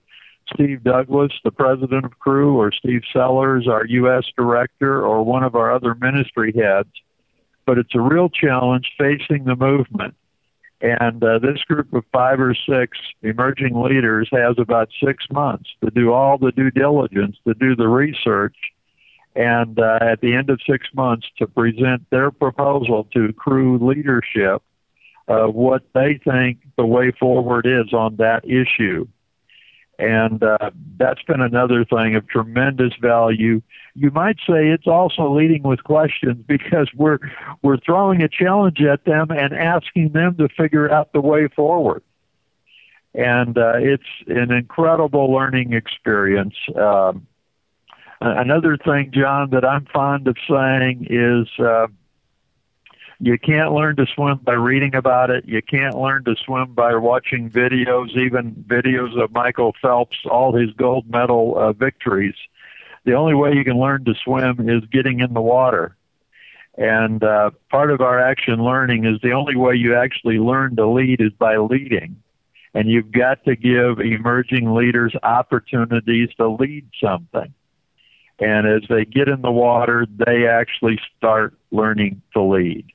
Steve 0.53 0.83
Douglass, 0.83 1.31
the 1.43 1.51
president 1.51 2.05
of 2.05 2.17
Cru, 2.19 2.57
or 2.57 2.71
Steve 2.71 3.01
Sellers, 3.11 3.67
our 3.67 3.85
U.S. 3.85 4.25
director, 4.37 5.03
or 5.03 5.23
one 5.23 5.43
of 5.43 5.55
our 5.55 5.73
other 5.73 5.95
ministry 5.95 6.53
heads. 6.55 6.89
But 7.65 7.77
it's 7.77 7.95
a 7.95 8.01
real 8.01 8.29
challenge 8.29 8.91
facing 8.97 9.45
the 9.45 9.55
movement. 9.55 10.15
And 10.81 11.23
uh, 11.23 11.37
this 11.37 11.61
group 11.67 11.93
of 11.93 12.03
five 12.11 12.39
or 12.39 12.55
six 12.55 12.97
emerging 13.21 13.79
leaders 13.79 14.27
has 14.31 14.55
about 14.57 14.89
six 15.03 15.25
months 15.31 15.69
to 15.83 15.91
do 15.91 16.11
all 16.11 16.39
the 16.39 16.51
due 16.51 16.71
diligence, 16.71 17.37
to 17.47 17.53
do 17.53 17.75
the 17.75 17.87
research, 17.87 18.55
and 19.35 19.79
uh, 19.79 19.99
at 20.01 20.21
the 20.21 20.33
end 20.33 20.49
of 20.49 20.59
six 20.67 20.87
months 20.93 21.27
to 21.37 21.45
present 21.45 22.09
their 22.09 22.31
proposal 22.31 23.07
to 23.13 23.31
Cru 23.33 23.77
leadership 23.77 24.63
of 25.27 25.53
what 25.53 25.83
they 25.93 26.19
think 26.23 26.57
the 26.77 26.85
way 26.85 27.11
forward 27.11 27.67
is 27.67 27.93
on 27.93 28.15
that 28.17 28.43
issue. 28.43 29.07
And 30.01 30.41
uh, 30.41 30.71
that's 30.97 31.21
been 31.21 31.41
another 31.41 31.85
thing 31.85 32.15
of 32.15 32.27
tremendous 32.27 32.93
value. 32.99 33.61
You 33.93 34.09
might 34.09 34.37
say 34.37 34.69
it's 34.69 34.87
also 34.87 35.31
leading 35.31 35.61
with 35.61 35.83
questions 35.83 36.43
because 36.47 36.89
we're 36.95 37.19
we're 37.61 37.77
throwing 37.77 38.23
a 38.23 38.27
challenge 38.27 38.81
at 38.81 39.05
them 39.05 39.29
and 39.29 39.53
asking 39.53 40.13
them 40.13 40.37
to 40.37 40.49
figure 40.49 40.91
out 40.91 41.13
the 41.13 41.21
way 41.21 41.47
forward. 41.49 42.01
And 43.13 43.55
uh, 43.59 43.73
it's 43.75 44.03
an 44.25 44.51
incredible 44.51 45.31
learning 45.31 45.73
experience. 45.73 46.55
Um, 46.75 47.27
another 48.21 48.77
thing, 48.77 49.11
John, 49.13 49.51
that 49.51 49.63
I'm 49.63 49.85
fond 49.85 50.27
of 50.27 50.37
saying 50.49 51.07
is, 51.11 51.47
uh, 51.63 51.87
You 53.23 53.37
can't 53.37 53.71
learn 53.71 53.97
to 53.97 54.07
swim 54.15 54.39
by 54.39 54.53
reading 54.53 54.95
about 54.95 55.29
it. 55.29 55.45
You 55.47 55.61
can't 55.61 55.95
learn 55.95 56.23
to 56.23 56.35
swim 56.43 56.73
by 56.73 56.95
watching 56.95 57.51
videos, 57.51 58.17
even 58.17 58.65
videos 58.67 59.15
of 59.23 59.31
Michael 59.31 59.75
Phelps, 59.79 60.17
all 60.25 60.55
his 60.55 60.71
gold 60.71 61.07
medal 61.07 61.55
uh, 61.55 61.71
victories. 61.71 62.33
The 63.05 63.13
only 63.13 63.35
way 63.35 63.53
you 63.53 63.63
can 63.63 63.79
learn 63.79 64.05
to 64.05 64.15
swim 64.23 64.67
is 64.67 64.83
getting 64.91 65.19
in 65.19 65.35
the 65.35 65.41
water. 65.41 65.95
And 66.79 67.23
uh, 67.23 67.51
part 67.69 67.91
of 67.91 68.01
our 68.01 68.19
action 68.19 68.63
learning 68.63 69.05
is 69.05 69.21
the 69.21 69.33
only 69.33 69.55
way 69.55 69.75
you 69.75 69.93
actually 69.93 70.39
learn 70.39 70.75
to 70.77 70.87
lead 70.87 71.21
is 71.21 71.31
by 71.37 71.57
leading. 71.57 72.23
And 72.73 72.89
you've 72.89 73.11
got 73.11 73.43
to 73.43 73.55
give 73.55 73.99
emerging 73.99 74.73
leaders 74.73 75.13
opportunities 75.21 76.29
to 76.37 76.49
lead 76.49 76.87
something. 76.99 77.53
And 78.39 78.65
as 78.65 78.81
they 78.89 79.05
get 79.05 79.27
in 79.27 79.43
the 79.43 79.51
water, 79.51 80.07
they 80.09 80.47
actually 80.47 80.99
start 81.15 81.53
learning 81.69 82.23
to 82.33 82.41
lead. 82.41 82.91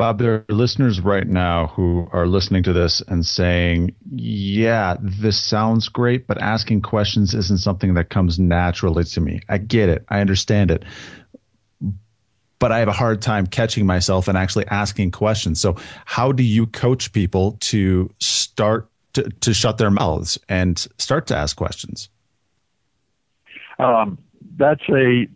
Bob, 0.00 0.18
there 0.18 0.46
are 0.48 0.54
listeners 0.54 0.98
right 0.98 1.26
now 1.26 1.66
who 1.66 2.08
are 2.10 2.26
listening 2.26 2.62
to 2.62 2.72
this 2.72 3.02
and 3.02 3.26
saying, 3.26 3.94
Yeah, 4.10 4.96
this 4.98 5.38
sounds 5.38 5.90
great, 5.90 6.26
but 6.26 6.40
asking 6.40 6.80
questions 6.80 7.34
isn't 7.34 7.58
something 7.58 7.92
that 7.92 8.08
comes 8.08 8.38
naturally 8.38 9.04
to 9.04 9.20
me. 9.20 9.42
I 9.50 9.58
get 9.58 9.90
it, 9.90 10.06
I 10.08 10.22
understand 10.22 10.70
it. 10.70 10.84
But 12.58 12.72
I 12.72 12.78
have 12.78 12.88
a 12.88 12.92
hard 12.92 13.20
time 13.20 13.46
catching 13.46 13.84
myself 13.84 14.26
and 14.26 14.38
actually 14.38 14.66
asking 14.68 15.10
questions. 15.10 15.60
So, 15.60 15.76
how 16.06 16.32
do 16.32 16.44
you 16.44 16.66
coach 16.66 17.12
people 17.12 17.58
to 17.60 18.10
start 18.20 18.88
to, 19.12 19.24
to 19.24 19.52
shut 19.52 19.76
their 19.76 19.90
mouths 19.90 20.38
and 20.48 20.78
start 20.96 21.26
to 21.26 21.36
ask 21.36 21.54
questions? 21.58 22.08
Um, 23.78 24.16
that's 24.56 24.88
a 24.88 25.28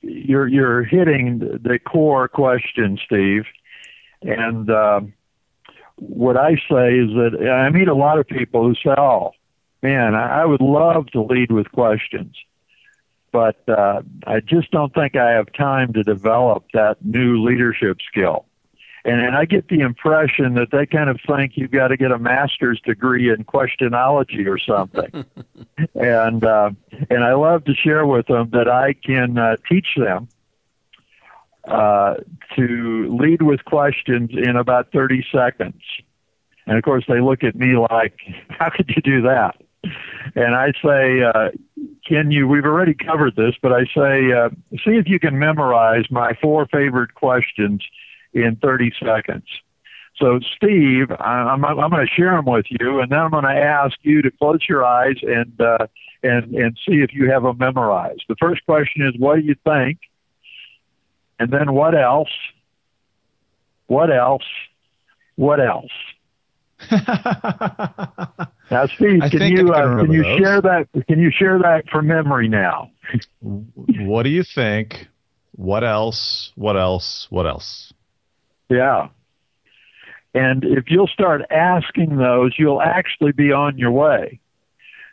you're 0.00 0.46
you're 0.46 0.84
hitting 0.84 1.40
the 1.40 1.80
core 1.84 2.28
question, 2.28 3.00
Steve. 3.04 3.46
And 4.24 4.70
uh, 4.70 5.02
what 5.96 6.36
I 6.36 6.54
say 6.54 6.98
is 6.98 7.10
that 7.10 7.48
I 7.50 7.68
meet 7.70 7.88
a 7.88 7.94
lot 7.94 8.18
of 8.18 8.26
people 8.26 8.64
who 8.64 8.74
say, 8.74 8.94
"Oh, 8.96 9.32
man, 9.82 10.14
I 10.14 10.44
would 10.44 10.62
love 10.62 11.06
to 11.08 11.22
lead 11.22 11.52
with 11.52 11.70
questions, 11.72 12.34
but 13.32 13.68
uh, 13.68 14.02
I 14.26 14.40
just 14.40 14.70
don't 14.70 14.94
think 14.94 15.14
I 15.14 15.32
have 15.32 15.52
time 15.52 15.92
to 15.92 16.02
develop 16.02 16.64
that 16.72 17.04
new 17.04 17.44
leadership 17.44 17.98
skill." 18.08 18.46
And, 19.06 19.20
and 19.20 19.36
I 19.36 19.44
get 19.44 19.68
the 19.68 19.80
impression 19.80 20.54
that 20.54 20.70
they 20.70 20.86
kind 20.86 21.10
of 21.10 21.20
think 21.26 21.52
you've 21.56 21.70
got 21.70 21.88
to 21.88 21.98
get 21.98 22.10
a 22.10 22.18
master's 22.18 22.80
degree 22.80 23.28
in 23.28 23.44
questionology 23.44 24.46
or 24.48 24.58
something. 24.58 25.26
and 25.94 26.42
uh, 26.42 26.70
and 27.10 27.22
I 27.22 27.34
love 27.34 27.64
to 27.64 27.74
share 27.74 28.06
with 28.06 28.26
them 28.26 28.48
that 28.52 28.68
I 28.68 28.94
can 28.94 29.36
uh, 29.36 29.56
teach 29.68 29.88
them 29.98 30.28
uh, 31.68 32.14
to 32.56 33.16
lead 33.18 33.42
with 33.42 33.64
questions 33.64 34.30
in 34.32 34.56
about 34.56 34.92
30 34.92 35.24
seconds. 35.32 35.82
And 36.66 36.78
of 36.78 36.84
course, 36.84 37.04
they 37.08 37.20
look 37.20 37.42
at 37.44 37.54
me 37.54 37.76
like, 37.76 38.18
how 38.48 38.70
could 38.70 38.88
you 38.88 39.02
do 39.02 39.22
that? 39.22 39.56
And 40.34 40.54
I 40.54 40.72
say, 40.82 41.22
uh, 41.22 41.50
can 42.06 42.30
you, 42.30 42.48
we've 42.48 42.64
already 42.64 42.94
covered 42.94 43.36
this, 43.36 43.54
but 43.60 43.72
I 43.72 43.84
say, 43.94 44.32
uh, 44.32 44.48
see 44.84 44.96
if 44.96 45.06
you 45.06 45.20
can 45.20 45.38
memorize 45.38 46.04
my 46.10 46.32
four 46.40 46.66
favorite 46.66 47.14
questions 47.14 47.82
in 48.32 48.56
30 48.56 48.92
seconds. 49.04 49.44
So, 50.16 50.38
Steve, 50.56 51.10
I'm, 51.18 51.64
I'm 51.64 51.90
going 51.90 52.06
to 52.06 52.12
share 52.14 52.36
them 52.36 52.44
with 52.46 52.66
you, 52.68 53.00
and 53.00 53.10
then 53.10 53.18
I'm 53.18 53.30
going 53.30 53.44
to 53.44 53.50
ask 53.50 53.96
you 54.02 54.22
to 54.22 54.30
close 54.30 54.60
your 54.68 54.84
eyes 54.84 55.16
and, 55.22 55.60
uh, 55.60 55.86
and, 56.22 56.54
and 56.54 56.78
see 56.86 56.96
if 57.02 57.12
you 57.12 57.30
have 57.30 57.42
them 57.42 57.58
memorized. 57.58 58.22
The 58.28 58.36
first 58.40 58.64
question 58.64 59.02
is, 59.06 59.14
what 59.18 59.36
do 59.36 59.42
you 59.42 59.56
think? 59.64 59.98
And 61.38 61.50
then 61.50 61.72
what 61.72 61.94
else? 61.94 62.30
What 63.86 64.10
else? 64.10 64.44
What 65.36 65.60
else? 65.60 65.90
now, 68.70 68.86
Steve, 68.86 69.22
I 69.22 69.28
can 69.28 69.56
you 69.56 69.72
uh, 69.72 70.00
can 70.00 70.12
you 70.12 70.22
those. 70.22 70.38
share 70.38 70.60
that? 70.60 70.88
Can 71.08 71.18
you 71.18 71.30
share 71.30 71.58
that 71.58 71.88
from 71.90 72.06
memory 72.06 72.48
now? 72.48 72.90
what 73.40 74.24
do 74.24 74.30
you 74.30 74.42
think? 74.42 75.08
What 75.52 75.84
else? 75.84 76.52
What 76.56 76.76
else? 76.76 77.26
What 77.30 77.46
else? 77.46 77.92
Yeah. 78.68 79.08
And 80.34 80.64
if 80.64 80.84
you'll 80.88 81.06
start 81.06 81.42
asking 81.50 82.16
those, 82.16 82.54
you'll 82.58 82.82
actually 82.82 83.32
be 83.32 83.52
on 83.52 83.78
your 83.78 83.92
way. 83.92 84.40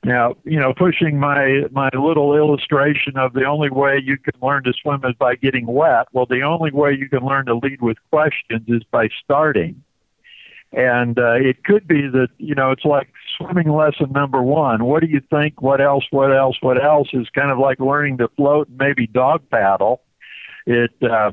Now, 0.04 0.36
you 0.46 0.60
know, 0.60 0.74
pushing 0.74 1.20
my 1.20 1.66
my 1.72 1.90
little 1.94 2.36
illustration 2.36 3.18
of 3.18 3.34
the 3.34 3.46
only 3.46 3.70
way 3.70 4.02
you 4.04 4.18
can 4.18 4.34
learn 4.42 4.64
to 4.64 4.74
swim 4.82 5.02
is 5.06 5.16
by 5.16 5.36
getting 5.36 5.68
wet. 5.68 6.08
Well, 6.12 6.26
the 6.26 6.42
only 6.42 6.72
way 6.72 6.94
you 6.94 7.08
can 7.08 7.24
learn 7.24 7.46
to 7.46 7.56
lead 7.56 7.82
with 7.82 7.98
questions 8.10 8.64
is 8.68 8.82
by 8.90 9.10
starting. 9.24 9.84
And 10.74 11.20
uh, 11.20 11.34
it 11.34 11.64
could 11.66 11.88
be 11.88 12.08
that 12.08 12.30
you 12.38 12.56
know 12.56 12.72
it's 12.72 12.86
like 12.86 13.10
swimming 13.38 13.70
lesson 13.70 14.12
number 14.12 14.42
one. 14.42 14.86
What 14.86 15.02
do 15.02 15.08
you 15.08 15.22
think? 15.30 15.62
What 15.62 15.82
else? 15.82 16.06
What 16.10 16.36
else? 16.36 16.58
What 16.62 16.84
else 16.84 17.10
is 17.14 17.28
kind 17.36 17.52
of 17.52 17.60
like 17.60 17.80
learning 17.80 18.18
to 18.20 18.30
float 18.30 18.70
and 18.70 18.78
maybe 18.78 19.06
dog 19.06 19.48
paddle. 19.52 20.02
It, 20.66 20.92
uh, 21.04 21.32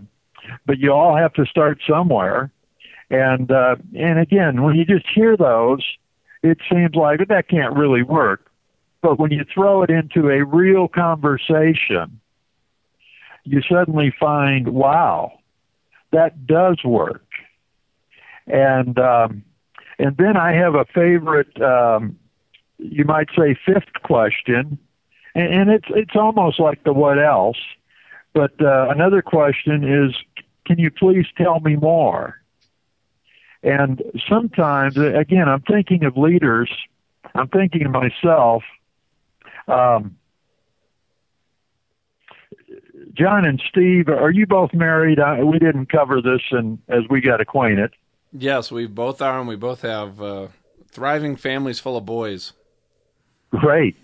but 0.66 0.78
you 0.78 0.92
all 0.92 1.16
have 1.16 1.32
to 1.34 1.46
start 1.46 1.80
somewhere. 1.88 2.50
And 3.10 3.50
uh, 3.50 3.76
and 3.96 4.18
again, 4.18 4.62
when 4.62 4.76
you 4.76 4.84
just 4.84 5.06
hear 5.14 5.38
those, 5.38 5.84
it 6.42 6.58
seems 6.70 6.94
like 6.94 7.26
that 7.28 7.48
can't 7.48 7.74
really 7.74 8.02
work. 8.02 8.47
But 9.00 9.18
when 9.18 9.30
you 9.30 9.44
throw 9.52 9.82
it 9.82 9.90
into 9.90 10.28
a 10.28 10.44
real 10.44 10.88
conversation, 10.88 12.20
you 13.44 13.62
suddenly 13.62 14.12
find, 14.18 14.68
wow, 14.68 15.38
that 16.12 16.46
does 16.46 16.82
work. 16.84 17.24
And 18.46 18.98
um, 18.98 19.44
and 19.98 20.16
then 20.16 20.36
I 20.36 20.52
have 20.52 20.74
a 20.74 20.84
favorite, 20.86 21.60
um, 21.60 22.18
you 22.78 23.04
might 23.04 23.28
say, 23.36 23.58
fifth 23.66 23.92
question, 24.04 24.78
and, 25.34 25.54
and 25.54 25.70
it's 25.70 25.88
it's 25.90 26.16
almost 26.16 26.58
like 26.58 26.82
the 26.84 26.92
what 26.92 27.18
else. 27.18 27.58
But 28.32 28.60
uh, 28.60 28.88
another 28.88 29.22
question 29.22 29.84
is, 29.84 30.16
can 30.64 30.78
you 30.78 30.90
please 30.90 31.26
tell 31.36 31.60
me 31.60 31.76
more? 31.76 32.40
And 33.62 34.02
sometimes, 34.28 34.96
again, 34.96 35.48
I'm 35.48 35.62
thinking 35.62 36.04
of 36.04 36.16
leaders. 36.16 36.70
I'm 37.34 37.48
thinking 37.48 37.84
of 37.84 37.92
myself 37.92 38.62
um, 39.68 40.16
John 43.14 43.44
and 43.44 43.60
Steve, 43.68 44.08
are 44.08 44.30
you 44.30 44.46
both 44.46 44.72
married? 44.72 45.18
I, 45.18 45.42
we 45.42 45.58
didn't 45.58 45.86
cover 45.86 46.22
this 46.22 46.42
and 46.50 46.78
as 46.88 47.02
we 47.10 47.20
got 47.20 47.40
acquainted. 47.40 47.92
Yes, 48.32 48.70
we 48.70 48.86
both 48.86 49.22
are, 49.22 49.38
and 49.38 49.48
we 49.48 49.56
both 49.56 49.82
have 49.82 50.20
uh, 50.20 50.48
thriving 50.90 51.36
families 51.36 51.80
full 51.80 51.96
of 51.96 52.04
boys. 52.04 52.52
Great, 53.50 53.96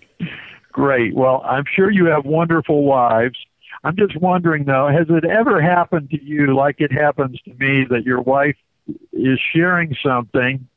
great. 0.71 1.13
Well, 1.13 1.41
I'm 1.45 1.65
sure 1.75 1.91
you 1.91 2.05
have 2.05 2.25
wonderful 2.25 2.83
wives. 2.83 3.37
I'm 3.83 3.95
just 3.95 4.19
wondering 4.19 4.65
though, 4.65 4.87
has 4.87 5.07
it 5.09 5.25
ever 5.25 5.61
happened 5.61 6.09
to 6.09 6.23
you 6.23 6.55
like 6.55 6.81
it 6.81 6.91
happens 6.91 7.39
to 7.41 7.53
me 7.53 7.85
that 7.89 8.03
your 8.03 8.21
wife 8.21 8.57
is 9.13 9.39
sharing 9.53 9.95
something 10.03 10.67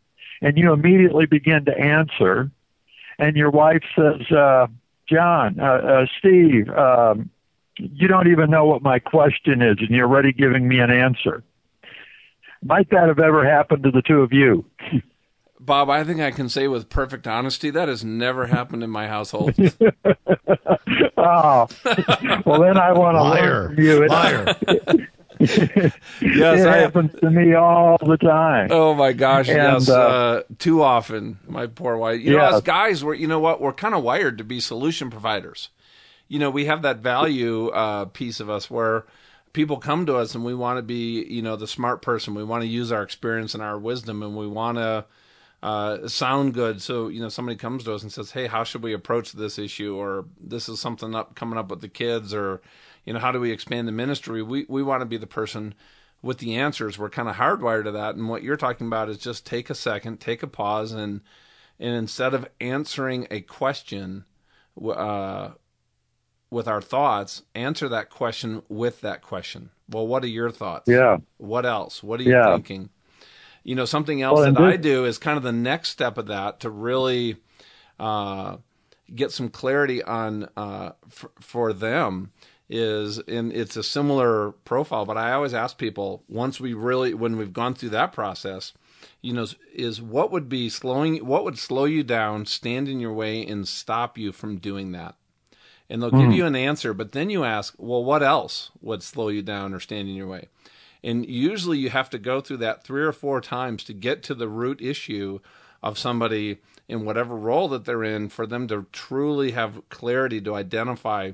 and 0.43 0.59
you 0.59 0.73
immediately 0.73 1.27
begin 1.27 1.65
to 1.65 1.79
answer 1.79 2.51
and 3.19 3.37
your 3.37 3.51
wife 3.51 3.83
says, 3.97 4.31
uh, 4.31 4.67
John, 5.09 5.59
uh, 5.61 5.65
uh, 5.65 6.07
Steve, 6.19 6.69
um, 6.71 7.31
you 7.77 8.09
don't 8.09 8.29
even 8.29 8.51
know 8.51 8.65
what 8.67 8.83
my 8.83 8.99
question 8.99 9.63
is, 9.63 9.79
and 9.81 9.91
you're 9.91 10.09
already 10.09 10.33
giving 10.33 10.67
me 10.69 10.81
an 10.81 10.91
answer. 10.91 11.43
Might 12.63 12.91
that 12.91 13.09
have 13.09 13.19
ever 13.21 13.49
happened 13.49 13.85
to 13.85 13.91
the 13.91 14.03
two 14.03 14.21
of 14.23 14.33
you? 14.33 14.65
Bob, 15.61 15.91
I 15.91 16.03
think 16.05 16.21
I 16.21 16.31
can 16.31 16.49
say 16.49 16.67
with 16.67 16.89
perfect 16.89 17.27
honesty 17.27 17.71
that 17.71 17.89
has 17.89 18.05
never 18.05 18.47
happened 18.47 18.83
in 18.83 18.91
my 18.91 19.07
household. 19.07 19.55
oh, 21.17 21.69
well, 22.47 22.61
then 22.61 22.79
I 22.79 22.93
want 22.93 23.17
to 23.17 23.23
Liar. 23.23 23.43
learn 23.43 23.75
from 23.77 23.85
you. 23.85 24.09
Liar. 24.09 24.57
yes, 25.41 25.93
it 26.21 26.67
I, 26.67 26.79
happens 26.79 27.13
to 27.21 27.31
me 27.31 27.55
all 27.55 27.99
the 27.99 28.17
time. 28.17 28.69
Oh 28.71 28.95
my 28.95 29.13
gosh, 29.13 29.49
And, 29.49 29.57
yes, 29.57 29.89
uh, 29.89 29.95
uh, 29.95 30.43
too 30.59 30.83
often. 30.83 31.39
My 31.47 31.67
poor 31.67 31.97
wife. 31.97 32.21
You 32.21 32.33
know, 32.33 32.51
Yes. 32.51 32.63
guys, 32.63 33.05
we're 33.05 33.15
you 33.15 33.27
know 33.27 33.41
what 33.41 33.61
we're 33.61 33.73
kind 33.73 33.95
of 33.95 34.03
wired 34.03 34.39
to 34.39 34.45
be 34.45 34.61
solution 34.61 35.11
providers. 35.11 35.71
You 36.29 36.39
know, 36.39 36.51
we 36.51 36.67
have 36.67 36.83
that 36.83 36.99
value 36.99 37.69
uh, 37.69 38.07
piece 38.07 38.41
of 38.41 38.51
us 38.51 38.71
where 38.71 39.05
people 39.53 39.79
come 39.79 40.07
to 40.07 40.17
us 40.17 40.35
and 40.35 40.45
we 40.45 40.55
want 40.55 40.79
to 40.79 40.83
be 40.83 41.25
you 41.25 41.43
know 41.43 41.57
the 41.57 41.67
smart 41.67 42.03
person. 42.03 42.35
We 42.35 42.45
want 42.45 42.63
to 42.63 42.69
use 42.69 42.93
our 42.93 43.03
experience 43.03 43.55
and 43.55 43.63
our 43.63 43.79
wisdom, 43.79 44.23
and 44.23 44.37
we 44.37 44.47
want 44.47 44.79
to 44.79 45.05
uh, 45.63 46.07
sound 46.09 46.55
good. 46.55 46.83
So 46.83 47.09
you 47.09 47.21
know, 47.21 47.29
somebody 47.29 47.57
comes 47.57 47.85
to 47.85 47.95
us 47.95 48.03
and 48.03 48.13
says, 48.13 48.31
"Hey, 48.33 48.47
how 48.47 48.65
should 48.65 48.83
we 48.83 48.93
approach 48.93 49.33
this 49.33 49.59
issue?" 49.59 49.97
Or 49.97 50.27
this 50.41 50.69
is 50.69 50.81
something 50.81 51.15
up 51.15 51.35
coming 51.35 51.59
up 51.59 51.71
with 51.71 51.81
the 51.81 51.89
kids, 51.89 52.35
or 52.35 52.61
you 53.05 53.13
know, 53.13 53.19
how 53.21 53.33
do 53.33 53.41
we 53.41 53.51
expand 53.53 53.89
the 53.89 53.93
ministry? 53.93 54.43
We 54.43 54.67
we 54.69 54.83
want 54.83 55.01
to 55.03 55.07
be 55.07 55.17
the 55.17 55.27
person 55.27 55.75
with 56.23 56.39
the 56.39 56.57
answers. 56.57 56.99
We're 56.99 57.11
kind 57.11 57.29
of 57.29 57.37
hardwired 57.37 57.85
to 57.85 57.93
that. 57.93 58.17
And 58.17 58.29
what 58.29 58.43
you're 58.43 58.57
talking 58.57 58.87
about 58.87 59.09
is 59.09 59.19
just 59.19 59.47
take 59.47 59.71
a 59.71 59.75
second, 59.75 60.21
take 60.21 60.43
a 60.43 60.47
pause, 60.49 60.93
and 60.93 61.21
and 61.81 61.95
instead 61.95 62.35
of 62.35 62.49
answering 62.61 63.27
a 63.31 63.41
question, 63.41 64.25
uh, 64.85 65.51
with 66.51 66.67
our 66.69 66.81
thoughts, 66.81 67.43
answer 67.55 67.89
that 67.89 68.11
question 68.11 68.63
with 68.69 69.01
that 69.03 69.23
question. 69.23 69.71
Well, 69.89 70.07
what 70.07 70.25
are 70.25 70.29
your 70.29 70.51
thoughts? 70.51 70.89
Yeah. 70.89 71.19
What 71.37 71.67
else? 71.67 72.03
What 72.03 72.21
are 72.21 72.25
you 72.25 72.31
Yeah. 72.33 72.53
thinking? 72.55 72.91
You 73.65 73.75
know, 73.75 73.85
something 73.85 74.23
else 74.23 74.39
Well, 74.39 74.53
that 74.53 74.57
I 74.63 74.77
do 74.77 75.05
is 75.05 75.19
kind 75.19 75.37
of 75.37 75.43
the 75.43 75.53
next 75.53 75.91
step 75.91 76.19
of 76.19 76.27
that 76.27 76.61
to 76.61 76.71
really 76.71 77.37
uh, 77.99 78.57
get 79.15 79.33
some 79.33 79.49
clarity 79.49 80.03
on 80.03 80.49
uh, 80.57 80.93
f- 81.07 81.27
for 81.41 81.73
them 81.73 82.31
is 82.71 83.19
and 83.21 83.53
it's 83.53 83.77
a 83.77 83.83
similar 83.83 84.53
profile 84.65 85.07
but 85.07 85.17
i 85.17 85.33
always 85.33 85.55
ask 85.55 85.79
people 85.79 86.23
once 86.29 86.61
we 86.61 86.75
really 86.75 87.15
when 87.15 87.37
we've 87.39 87.55
gone 87.55 87.73
through 87.73 87.89
that 87.89 88.13
process 88.13 88.75
you 89.21 89.33
know 89.33 89.47
is 89.75 90.01
what 90.01 90.31
would 90.31 90.49
be 90.49 90.69
slowing 90.69 91.17
what 91.25 91.45
would 91.45 91.59
slow 91.59 91.85
you 91.85 92.03
down 92.03 92.47
stand 92.47 92.89
in 92.89 93.01
your 93.01 93.13
way 93.13 93.45
and 93.47 93.67
stop 93.67 94.17
you 94.17 94.33
from 94.33 94.59
doing 94.59 94.93
that? 94.93 95.15
And 95.91 96.03
they'll 96.03 96.11
give 96.11 96.27
hmm. 96.27 96.33
you 96.33 96.47
an 96.47 96.57
answer 96.57 96.93
but 96.93 97.13
then 97.13 97.31
you 97.31 97.45
ask 97.45 97.75
well 97.79 98.05
what 98.05 98.23
else 98.23 98.71
would 98.81 99.03
slow 99.03 99.29
you 99.29 99.43
down 99.43 99.75
or 99.75 99.81
stand 99.81 100.09
in 100.09 100.15
your 100.15 100.29
way? 100.29 100.49
And 101.03 101.29
usually 101.29 101.79
you 101.79 101.91
have 101.91 102.11
to 102.11 102.19
go 102.19 102.41
through 102.41 102.57
that 102.59 102.83
three 102.83 103.03
or 103.03 103.13
four 103.13 103.41
times 103.41 103.85
to 103.85 103.93
get 103.93 104.23
to 104.25 104.35
the 104.35 104.49
root 104.49 104.81
issue 104.81 105.39
of 105.81 105.99
somebody 105.99 106.59
in 106.89 107.05
whatever 107.05 107.37
role 107.37 107.69
that 107.69 107.85
they're 107.85 108.03
in 108.03 108.29
for 108.29 108.47
them 108.47 108.67
to 108.67 108.87
truly 108.93 109.53
have 109.53 109.89
clarity 109.91 110.41
to 110.41 110.55
identify 110.57 111.33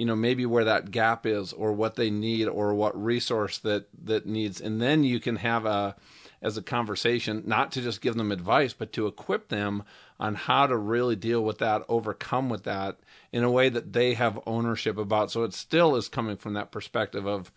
you 0.00 0.06
know 0.06 0.16
maybe 0.16 0.46
where 0.46 0.64
that 0.64 0.90
gap 0.90 1.26
is 1.26 1.52
or 1.52 1.74
what 1.74 1.96
they 1.96 2.08
need 2.08 2.46
or 2.46 2.72
what 2.72 2.98
resource 2.98 3.58
that 3.58 3.86
that 4.02 4.24
needs. 4.24 4.58
And 4.58 4.80
then 4.80 5.04
you 5.04 5.20
can 5.20 5.36
have 5.36 5.66
a 5.66 5.94
as 6.40 6.56
a 6.56 6.62
conversation 6.62 7.42
not 7.44 7.70
to 7.72 7.82
just 7.82 8.00
give 8.00 8.14
them 8.14 8.32
advice 8.32 8.72
but 8.72 8.94
to 8.94 9.06
equip 9.06 9.48
them 9.48 9.82
on 10.18 10.36
how 10.36 10.66
to 10.66 10.74
really 10.74 11.16
deal 11.16 11.44
with 11.44 11.58
that 11.58 11.82
overcome 11.86 12.48
with 12.48 12.64
that 12.64 12.98
in 13.30 13.44
a 13.44 13.50
way 13.50 13.68
that 13.68 13.92
they 13.92 14.14
have 14.14 14.40
ownership 14.46 14.96
about. 14.96 15.30
So 15.30 15.42
it 15.42 15.52
still 15.52 15.94
is 15.94 16.08
coming 16.08 16.38
from 16.38 16.54
that 16.54 16.72
perspective 16.72 17.26
of 17.26 17.52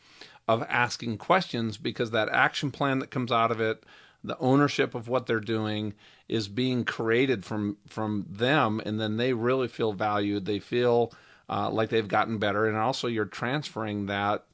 of 0.46 0.64
asking 0.64 1.20
questions 1.20 1.78
because 1.78 2.12
that 2.12 2.28
action 2.28 2.72
plan 2.72 3.00
that 3.00 3.10
comes 3.10 3.32
out 3.32 3.52
of 3.52 3.62
it 3.62 3.86
the 4.22 4.38
ownership 4.40 4.96
of 4.96 5.08
what 5.08 5.28
they're 5.28 5.40
doing 5.40 5.94
is 6.28 6.50
being 6.50 6.84
created 6.84 7.46
from 7.46 7.78
from 7.88 8.26
them. 8.30 8.82
And 8.86 9.00
then 9.00 9.16
they 9.16 9.32
really 9.32 9.70
feel 9.70 9.94
valued. 9.94 10.44
They 10.44 10.60
feel 10.60 11.14
uh, 11.54 11.70
like 11.70 11.90
they've 11.90 12.08
gotten 12.08 12.38
better 12.38 12.66
and 12.66 12.78
also 12.78 13.08
you're 13.08 13.26
transferring 13.26 14.08
that 14.08 14.46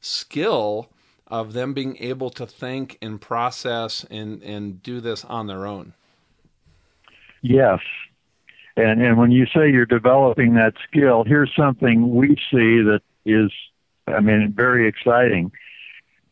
skill 0.00 0.88
of 1.26 1.52
them 1.52 1.74
being 1.74 1.96
able 1.98 2.30
to 2.30 2.46
think 2.46 2.96
and 3.02 3.20
process 3.20 4.04
and 4.10 4.42
and 4.42 4.82
do 4.82 5.00
this 5.00 5.24
on 5.24 5.46
their 5.46 5.66
own 5.66 5.92
Yes. 7.46 7.80
And 8.76 9.00
and 9.02 9.16
when 9.16 9.30
you 9.30 9.46
say 9.46 9.70
you're 9.70 9.86
developing 9.86 10.54
that 10.54 10.74
skill, 10.88 11.24
here's 11.24 11.52
something 11.56 12.14
we 12.14 12.36
see 12.50 12.82
that 12.82 13.00
is 13.24 13.50
I 14.06 14.20
mean 14.20 14.52
very 14.54 14.88
exciting. 14.88 15.52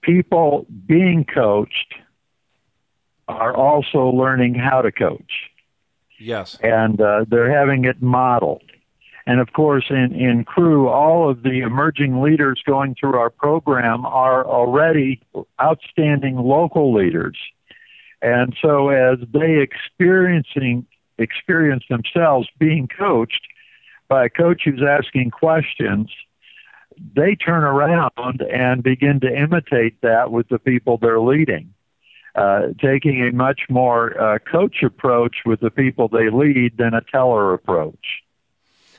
People 0.03 0.67
being 0.87 1.25
coached 1.25 1.95
are 3.29 3.57
also 3.57 4.09
learning 4.09 4.55
how 4.55 4.83
to 4.83 4.93
coach 4.93 5.49
yes 6.19 6.59
and 6.63 7.01
uh, 7.01 7.25
they're 7.27 7.51
having 7.51 7.87
it 7.87 8.03
modeled. 8.03 8.63
And 9.27 9.41
of 9.41 9.53
course, 9.53 9.87
in, 9.89 10.15
in 10.15 10.45
Cru, 10.45 10.89
all 10.89 11.31
of 11.31 11.43
the 11.43 11.61
emerging 11.61 12.21
leaders 12.21 12.63
going 12.67 12.95
through 12.99 13.17
our 13.17 13.31
program 13.31 14.05
are 14.05 14.47
already 14.47 15.23
outstanding 15.61 16.37
local 16.37 16.93
leaders. 16.93 17.39
And 18.21 18.55
so 18.61 18.91
as 18.91 19.19
they 19.33 19.59
experiencing 19.61 20.87
experience 21.19 21.85
themselves 21.89 22.49
being 22.59 22.89
coached 22.89 23.47
by 24.09 24.27
a 24.27 24.29
coach 24.29 24.63
who's 24.65 24.83
asking 24.83 25.31
questions, 25.31 26.11
they 27.17 27.35
turn 27.35 27.65
around 27.65 28.43
and 28.53 28.83
begin 28.83 29.21
to 29.21 29.35
imitate 29.35 30.01
that 30.03 30.31
with 30.31 30.49
the 30.49 30.59
people 30.59 30.99
they're 30.99 31.21
leading. 31.21 31.73
Uh, 32.35 32.69
taking 32.83 33.23
a 33.23 33.33
much 33.33 33.61
more 33.71 34.21
uh, 34.21 34.39
coach 34.41 34.83
approach 34.83 35.37
with 35.47 35.61
the 35.61 35.71
people 35.71 36.09
they 36.09 36.31
lead 36.31 36.77
than 36.77 36.93
a 36.93 37.01
teller 37.01 37.55
approach. 37.55 38.24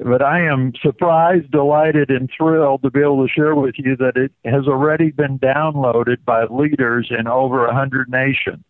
but 0.00 0.22
I 0.22 0.46
am 0.46 0.72
surprised, 0.80 1.50
delighted, 1.50 2.10
and 2.10 2.30
thrilled 2.34 2.82
to 2.82 2.90
be 2.90 3.00
able 3.00 3.26
to 3.26 3.32
share 3.32 3.54
with 3.54 3.74
you 3.76 3.96
that 3.96 4.16
it 4.16 4.32
has 4.44 4.66
already 4.68 5.10
been 5.10 5.38
downloaded 5.38 6.24
by 6.24 6.44
leaders 6.44 7.10
in 7.10 7.26
over 7.26 7.66
100 7.66 8.08
nations. 8.08 8.64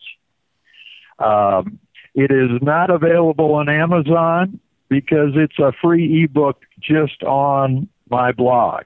Um, 1.18 1.78
it 2.14 2.30
is 2.30 2.50
not 2.60 2.90
available 2.90 3.54
on 3.54 3.68
Amazon 3.68 4.60
because 4.88 5.30
it's 5.34 5.58
a 5.58 5.72
free 5.80 6.24
ebook 6.24 6.62
just 6.80 7.22
on 7.22 7.88
my 8.10 8.32
blog. 8.32 8.84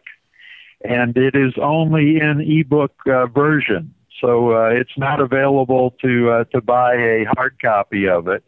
And 0.85 1.17
it 1.17 1.35
is 1.35 1.55
only 1.61 2.21
in 2.21 2.41
ebook 2.41 2.95
uh, 3.07 3.27
version. 3.27 3.95
So 4.21 4.53
uh, 4.53 4.69
it's 4.69 4.97
not 4.97 5.21
available 5.21 5.95
to 6.03 6.31
uh, 6.31 6.45
to 6.45 6.61
buy 6.61 6.95
a 6.95 7.25
hard 7.37 7.61
copy 7.61 8.09
of 8.09 8.29
it 8.29 8.45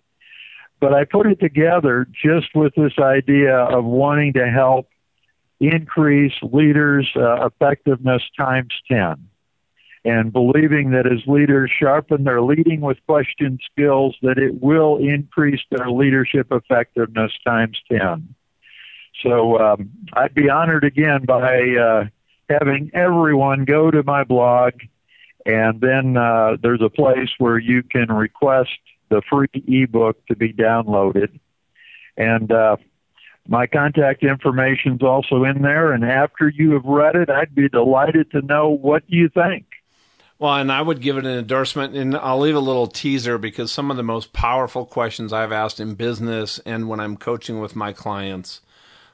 but 0.81 0.95
I 0.95 1.05
put 1.05 1.27
it 1.27 1.41
together 1.41 2.07
just 2.23 2.55
with 2.55 2.75
this 2.75 2.99
idea 2.99 3.57
of 3.57 3.85
wanting 3.85 4.35
to 4.35 4.49
help 4.49 4.89
increase 5.61 6.35
leaders' 6.43 7.11
uh, 7.17 7.47
effectiveness 7.47 8.23
times 8.37 8.73
10 8.89 9.28
and 10.09 10.33
believing 10.33 10.91
that 10.91 11.07
as 11.07 11.27
leaders 11.27 11.71
sharpen 11.79 12.25
their 12.25 12.41
leading 12.41 12.81
with 12.81 12.99
question 13.07 13.59
skills 13.71 14.17
that 14.23 14.39
it 14.39 14.63
will 14.63 14.97
increase 14.97 15.61
their 15.71 15.91
leadership 15.91 16.47
effectiveness 16.51 17.33
times 17.47 17.79
10 17.91 18.35
so 19.23 19.59
um, 19.59 19.91
i'd 20.15 20.35
be 20.35 20.49
honored 20.49 20.85
again 20.85 21.25
by 21.25 21.61
uh, 21.77 22.05
having 22.49 22.91
everyone 22.95 23.65
go 23.65 23.91
to 23.91 24.03
my 24.03 24.25
blog 24.25 24.73
and 25.49 25.81
then 25.81 26.17
uh, 26.17 26.59
there's 26.63 26.83
a 26.83 26.91
place 26.91 27.31
where 27.39 27.59
you 27.59 27.83
can 27.83 28.13
request 28.13 28.79
the 29.09 29.23
free 29.31 29.49
ebook 29.67 30.25
to 30.27 30.37
be 30.37 30.53
downloaded. 30.53 31.41
And 32.19 32.53
uh, 32.53 32.77
my 33.47 33.67
contact 33.67 34.23
information 34.23 34.97
is 34.97 35.03
also 35.03 35.45
in 35.45 35.63
there. 35.63 35.93
And 35.93 36.05
after 36.05 36.51
you 36.51 36.73
have 36.73 36.85
read 36.85 37.17
it, 37.17 37.31
I'd 37.31 37.55
be 37.55 37.69
delighted 37.71 38.31
to 38.33 38.43
know 38.43 38.69
what 38.69 39.05
you 39.07 39.31
think. 39.31 39.65
Well, 40.41 40.55
and 40.55 40.71
I 40.71 40.83
would 40.83 41.01
give 41.01 41.19
it 41.19 41.27
an 41.27 41.37
endorsement, 41.37 41.97
and 41.97 42.17
I'll 42.17 42.39
leave 42.39 42.55
a 42.55 42.61
little 42.61 42.87
teaser 42.87 43.39
because 43.39 43.73
some 43.73 43.91
of 43.91 43.97
the 43.97 44.05
most 44.05 44.33
powerful 44.33 44.87
questions 44.87 45.33
I've 45.33 45.51
asked 45.51 45.81
in 45.81 45.95
business 45.97 46.61
and 46.65 46.89
when 46.89 47.01
I'm 47.01 47.17
coaching 47.17 47.59
with 47.59 47.75
my 47.75 47.93
clients 47.93 48.61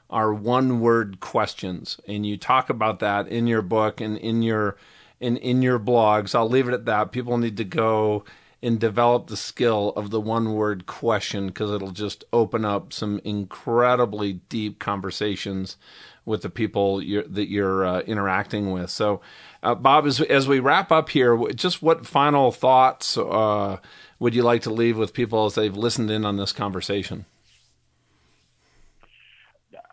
are 0.07 0.31
one 0.31 0.81
word 0.81 1.19
questions. 1.19 1.99
And 2.07 2.27
you 2.27 2.37
talk 2.37 2.69
about 2.69 2.99
that 2.99 3.27
in 3.27 3.47
your 3.47 3.63
book 3.63 4.01
and 4.01 4.19
in 4.19 4.43
your 4.43 4.77
in, 5.19 5.37
in 5.37 5.63
your 5.63 5.79
blogs. 5.79 6.35
I'll 6.35 6.47
leave 6.47 6.67
it 6.67 6.75
at 6.75 6.85
that. 6.85 7.11
People 7.11 7.39
need 7.39 7.57
to 7.57 7.63
go 7.63 8.23
and 8.61 8.79
develop 8.79 9.27
the 9.27 9.37
skill 9.37 9.93
of 9.95 10.11
the 10.11 10.21
one 10.21 10.53
word 10.53 10.85
question 10.85 11.47
because 11.47 11.71
it'll 11.71 11.91
just 11.91 12.23
open 12.33 12.65
up 12.65 12.93
some 12.93 13.19
incredibly 13.23 14.33
deep 14.49 14.77
conversations 14.77 15.77
with 16.25 16.41
the 16.41 16.49
people 16.49 17.01
you're, 17.01 17.23
that 17.23 17.49
you're 17.49 17.85
uh, 17.85 17.99
interacting 18.01 18.71
with. 18.71 18.89
So, 18.89 19.21
Uh, 19.65 19.73
Bob, 19.73 20.05
as, 20.05 20.21
as 20.21 20.47
we 20.47 20.59
wrap 20.59 20.91
up 20.91 21.09
here, 21.09 21.35
just 21.55 21.81
what 21.81 22.05
final 22.05 22.51
thoughts 22.51 23.17
uh, 23.17 23.77
would 24.19 24.35
you 24.35 24.43
like 24.43 24.61
to 24.61 24.69
leave 24.69 24.95
with 24.95 25.11
people 25.11 25.45
as 25.45 25.55
they've 25.55 25.75
listened 25.75 26.11
in 26.11 26.23
on 26.23 26.37
this 26.37 26.51
conversation? 26.51 27.25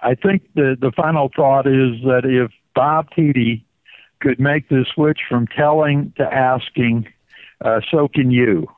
I 0.02 0.14
think 0.14 0.42
the, 0.54 0.76
the 0.78 0.92
final 0.94 1.30
thought 1.34 1.66
is 1.66 2.02
that 2.02 2.22
if 2.26 2.52
Bob 2.74 3.08
Tiede 3.16 3.64
could 4.20 4.38
make 4.38 4.68
the 4.68 4.84
switch 4.94 5.20
from 5.26 5.46
telling 5.46 6.12
to 6.18 6.22
asking, 6.22 7.08
uh, 7.64 7.80
so 7.90 8.08
can 8.08 8.30
you. 8.30 8.68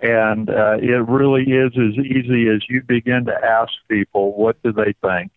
And 0.00 0.50
uh, 0.50 0.78
it 0.82 1.06
really 1.08 1.44
is 1.44 1.70
as 1.78 2.04
easy 2.04 2.48
as 2.48 2.68
you 2.68 2.82
begin 2.82 3.26
to 3.26 3.34
ask 3.34 3.72
people, 3.88 4.36
what 4.36 4.60
do 4.64 4.72
they 4.72 4.94
think? 5.00 5.30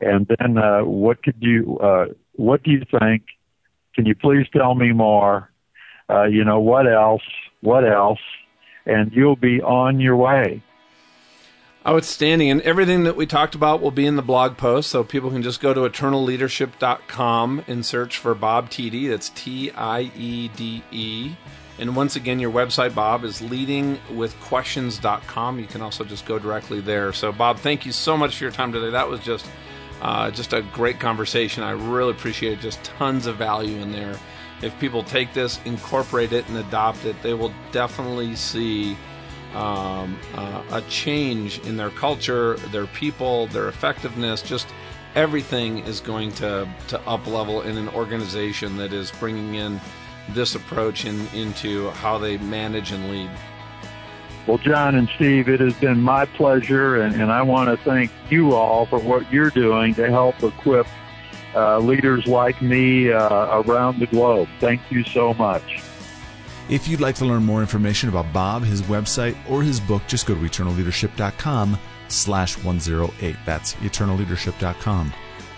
And 0.00 0.30
then 0.38 0.56
uh, 0.56 0.84
what 0.84 1.24
could 1.24 1.36
you, 1.40 1.78
uh, 1.78 2.06
what 2.34 2.62
do 2.62 2.70
you 2.70 2.84
think? 3.00 3.24
Can 3.96 4.06
you 4.06 4.14
please 4.14 4.46
tell 4.52 4.74
me 4.74 4.92
more? 4.92 5.50
Uh, 6.08 6.24
you 6.24 6.44
know, 6.44 6.60
what 6.60 6.86
else? 6.86 7.22
What 7.62 7.84
else? 7.84 8.20
And 8.84 9.10
you'll 9.12 9.36
be 9.36 9.60
on 9.62 9.98
your 9.98 10.16
way. 10.16 10.62
Outstanding. 11.86 12.50
And 12.50 12.60
everything 12.62 13.04
that 13.04 13.16
we 13.16 13.26
talked 13.26 13.54
about 13.54 13.80
will 13.80 13.90
be 13.90 14.04
in 14.06 14.16
the 14.16 14.22
blog 14.22 14.58
post, 14.58 14.90
so 14.90 15.02
people 15.02 15.30
can 15.30 15.42
just 15.42 15.60
go 15.60 15.72
to 15.72 15.80
eternalleadership.com 15.80 17.64
and 17.66 17.86
search 17.86 18.18
for 18.18 18.34
Bob 18.34 18.68
Tiede. 18.70 19.08
That's 19.08 19.30
T 19.30 19.70
I 19.70 20.10
E 20.16 20.48
D 20.48 20.82
E. 20.90 21.36
And 21.78 21.96
once 21.96 22.16
again, 22.16 22.40
your 22.40 22.50
website, 22.50 22.94
Bob, 22.94 23.24
is 23.24 23.40
leadingwithquestions.com. 23.40 25.58
You 25.58 25.66
can 25.66 25.80
also 25.82 26.04
just 26.04 26.24
go 26.26 26.38
directly 26.38 26.80
there. 26.80 27.12
So, 27.12 27.32
Bob, 27.32 27.58
thank 27.58 27.84
you 27.86 27.92
so 27.92 28.16
much 28.16 28.38
for 28.38 28.44
your 28.44 28.52
time 28.52 28.72
today. 28.72 28.90
That 28.90 29.08
was 29.08 29.20
just 29.20 29.46
uh, 30.02 30.30
just 30.30 30.52
a 30.52 30.62
great 30.62 31.00
conversation. 31.00 31.62
I 31.62 31.70
really 31.70 32.10
appreciate 32.10 32.58
it. 32.58 32.60
Just 32.60 32.82
tons 32.84 33.26
of 33.26 33.36
value 33.36 33.78
in 33.78 33.92
there. 33.92 34.18
If 34.62 34.78
people 34.78 35.02
take 35.02 35.34
this, 35.34 35.60
incorporate 35.64 36.32
it, 36.32 36.48
and 36.48 36.58
adopt 36.58 37.04
it, 37.04 37.20
they 37.22 37.34
will 37.34 37.52
definitely 37.72 38.36
see 38.36 38.96
um, 39.54 40.18
uh, 40.34 40.62
a 40.70 40.82
change 40.82 41.58
in 41.60 41.76
their 41.76 41.90
culture, 41.90 42.54
their 42.72 42.86
people, 42.86 43.46
their 43.48 43.68
effectiveness. 43.68 44.42
Just 44.42 44.66
everything 45.14 45.78
is 45.80 46.00
going 46.00 46.30
to 46.32 46.68
to 46.88 47.00
up 47.02 47.26
level 47.26 47.62
in 47.62 47.76
an 47.76 47.88
organization 47.90 48.76
that 48.76 48.92
is 48.92 49.10
bringing 49.12 49.54
in 49.54 49.80
this 50.30 50.54
approach 50.54 51.04
in, 51.04 51.26
into 51.28 51.90
how 51.90 52.18
they 52.18 52.36
manage 52.38 52.92
and 52.92 53.10
lead. 53.10 53.30
Well, 54.46 54.58
John 54.58 54.94
and 54.94 55.08
Steve, 55.16 55.48
it 55.48 55.58
has 55.60 55.74
been 55.74 56.00
my 56.00 56.24
pleasure, 56.24 57.02
and, 57.02 57.20
and 57.20 57.32
I 57.32 57.42
want 57.42 57.68
to 57.68 57.84
thank 57.84 58.12
you 58.30 58.54
all 58.54 58.86
for 58.86 59.00
what 59.00 59.30
you're 59.32 59.50
doing 59.50 59.94
to 59.96 60.08
help 60.08 60.40
equip 60.42 60.86
uh, 61.54 61.78
leaders 61.78 62.26
like 62.26 62.60
me 62.62 63.10
uh, 63.10 63.60
around 63.62 63.98
the 63.98 64.06
globe. 64.06 64.48
Thank 64.60 64.80
you 64.90 65.02
so 65.02 65.34
much. 65.34 65.82
If 66.68 66.86
you'd 66.86 67.00
like 67.00 67.14
to 67.16 67.24
learn 67.24 67.44
more 67.44 67.60
information 67.60 68.08
about 68.08 68.32
Bob, 68.32 68.62
his 68.62 68.82
website, 68.82 69.36
or 69.48 69.62
his 69.62 69.80
book, 69.80 70.02
just 70.06 70.26
go 70.26 70.34
to 70.34 70.40
eternalleadership.com 70.40 71.78
slash 72.08 72.56
108. 72.62 73.36
That's 73.44 73.74
eternalleadership.com 73.74 75.12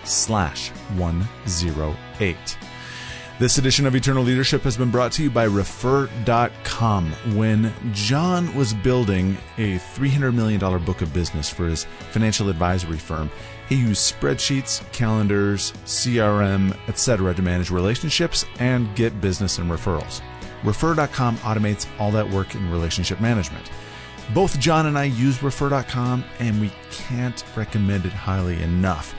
slash 0.04 0.70
108. 0.70 2.58
This 3.38 3.56
edition 3.56 3.86
of 3.86 3.94
Eternal 3.94 4.24
Leadership 4.24 4.62
has 4.62 4.76
been 4.76 4.90
brought 4.90 5.12
to 5.12 5.22
you 5.22 5.30
by 5.30 5.44
Refer.com. 5.44 7.12
When 7.36 7.72
John 7.92 8.52
was 8.56 8.74
building 8.74 9.38
a 9.58 9.76
$300 9.76 10.34
million 10.34 10.58
book 10.84 11.02
of 11.02 11.14
business 11.14 11.48
for 11.48 11.68
his 11.68 11.84
financial 12.10 12.48
advisory 12.48 12.96
firm, 12.96 13.30
he 13.68 13.76
used 13.76 14.12
spreadsheets, 14.12 14.82
calendars, 14.90 15.72
CRM, 15.84 16.76
etc. 16.88 17.32
to 17.32 17.40
manage 17.40 17.70
relationships 17.70 18.44
and 18.58 18.92
get 18.96 19.20
business 19.20 19.58
and 19.58 19.70
referrals. 19.70 20.20
Refer.com 20.64 21.36
automates 21.36 21.86
all 22.00 22.10
that 22.10 22.28
work 22.28 22.56
in 22.56 22.72
relationship 22.72 23.20
management. 23.20 23.70
Both 24.34 24.58
John 24.58 24.86
and 24.86 24.98
I 24.98 25.04
use 25.04 25.44
Refer.com, 25.44 26.24
and 26.40 26.60
we 26.60 26.72
can't 26.90 27.44
recommend 27.54 28.04
it 28.04 28.12
highly 28.12 28.60
enough. 28.64 29.14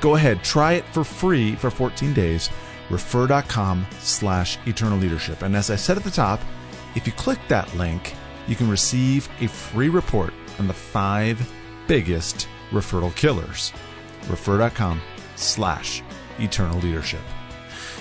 Go 0.00 0.14
ahead, 0.14 0.44
try 0.44 0.74
it 0.74 0.84
for 0.84 1.02
free 1.02 1.56
for 1.56 1.70
14 1.70 2.12
days. 2.12 2.50
Refer.com 2.90 3.86
slash 4.00 4.58
eternal 4.66 4.98
leadership. 4.98 5.42
And 5.42 5.56
as 5.56 5.70
I 5.70 5.76
said 5.76 5.96
at 5.96 6.04
the 6.04 6.10
top, 6.10 6.40
if 6.94 7.06
you 7.06 7.12
click 7.12 7.38
that 7.48 7.74
link, 7.76 8.14
you 8.46 8.54
can 8.56 8.68
receive 8.70 9.28
a 9.40 9.48
free 9.48 9.88
report 9.88 10.32
on 10.58 10.66
the 10.66 10.74
five 10.74 11.50
biggest 11.86 12.48
referral 12.70 13.14
killers. 13.14 13.72
Refer.com 14.28 15.00
slash 15.36 16.02
eternal 16.38 16.78
leadership. 16.80 17.20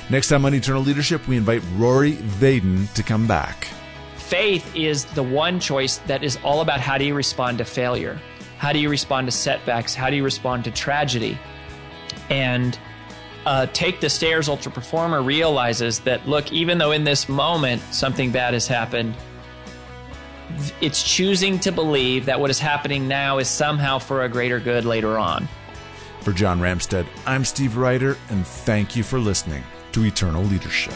Next 0.10 0.28
time 0.28 0.46
on 0.46 0.54
Eternal 0.54 0.82
Leadership, 0.82 1.26
we 1.28 1.38
invite 1.38 1.64
Rory 1.76 2.14
Vaden 2.14 2.92
to 2.94 3.04
come 3.04 3.26
back. 3.26 3.68
Faith 4.18 4.76
is 4.76 5.06
the 5.06 5.24
one 5.24 5.60
choice 5.60 5.98
that 6.08 6.24
is 6.24 6.38
all 6.44 6.62
about 6.62 6.82
how 6.82 6.98
do 6.98 7.06
you 7.06 7.14
respond 7.14 7.58
to 7.60 7.66
failure? 7.66 8.20
How 8.58 8.74
do 8.74 8.80
you 8.80 8.90
respond 8.90 9.28
to 9.28 9.32
setbacks? 9.32 9.96
How 9.96 10.10
do 10.10 10.16
you 10.16 10.24
respond 10.24 10.66
to 10.66 10.72
tragedy? 10.72 11.38
And 12.30 12.78
uh, 13.46 13.68
Take 13.68 14.00
the 14.00 14.10
Stairs 14.10 14.50
Ultra 14.50 14.72
Performer 14.72 15.22
realizes 15.22 16.00
that, 16.02 16.28
look, 16.28 16.52
even 16.52 16.78
though 16.78 16.92
in 16.92 17.04
this 17.04 17.28
moment 17.28 17.82
something 17.92 18.32
bad 18.32 18.54
has 18.54 18.68
happened, 18.68 19.16
it's 20.82 21.02
choosing 21.02 21.60
to 21.60 21.72
believe 21.72 22.26
that 22.26 22.40
what 22.40 22.50
is 22.50 22.60
happening 22.60 23.08
now 23.08 23.40
is 23.40 23.48
somehow 23.48 24.00
for 24.00 24.24
a 24.24 24.30
greater 24.30 24.60
good 24.60 24.86
later 24.86 25.18
on. 25.18 25.48
For 26.22 26.32
John 26.32 26.60
Ramstead, 26.60 27.06
I'm 27.26 27.44
Steve 27.44 27.76
Ryder, 27.76 28.18
and 28.30 28.46
thank 28.46 28.96
you 28.96 29.04
for 29.04 29.20
listening 29.20 29.64
to 29.92 30.06
Eternal 30.06 30.44
Leadership. 30.44 30.94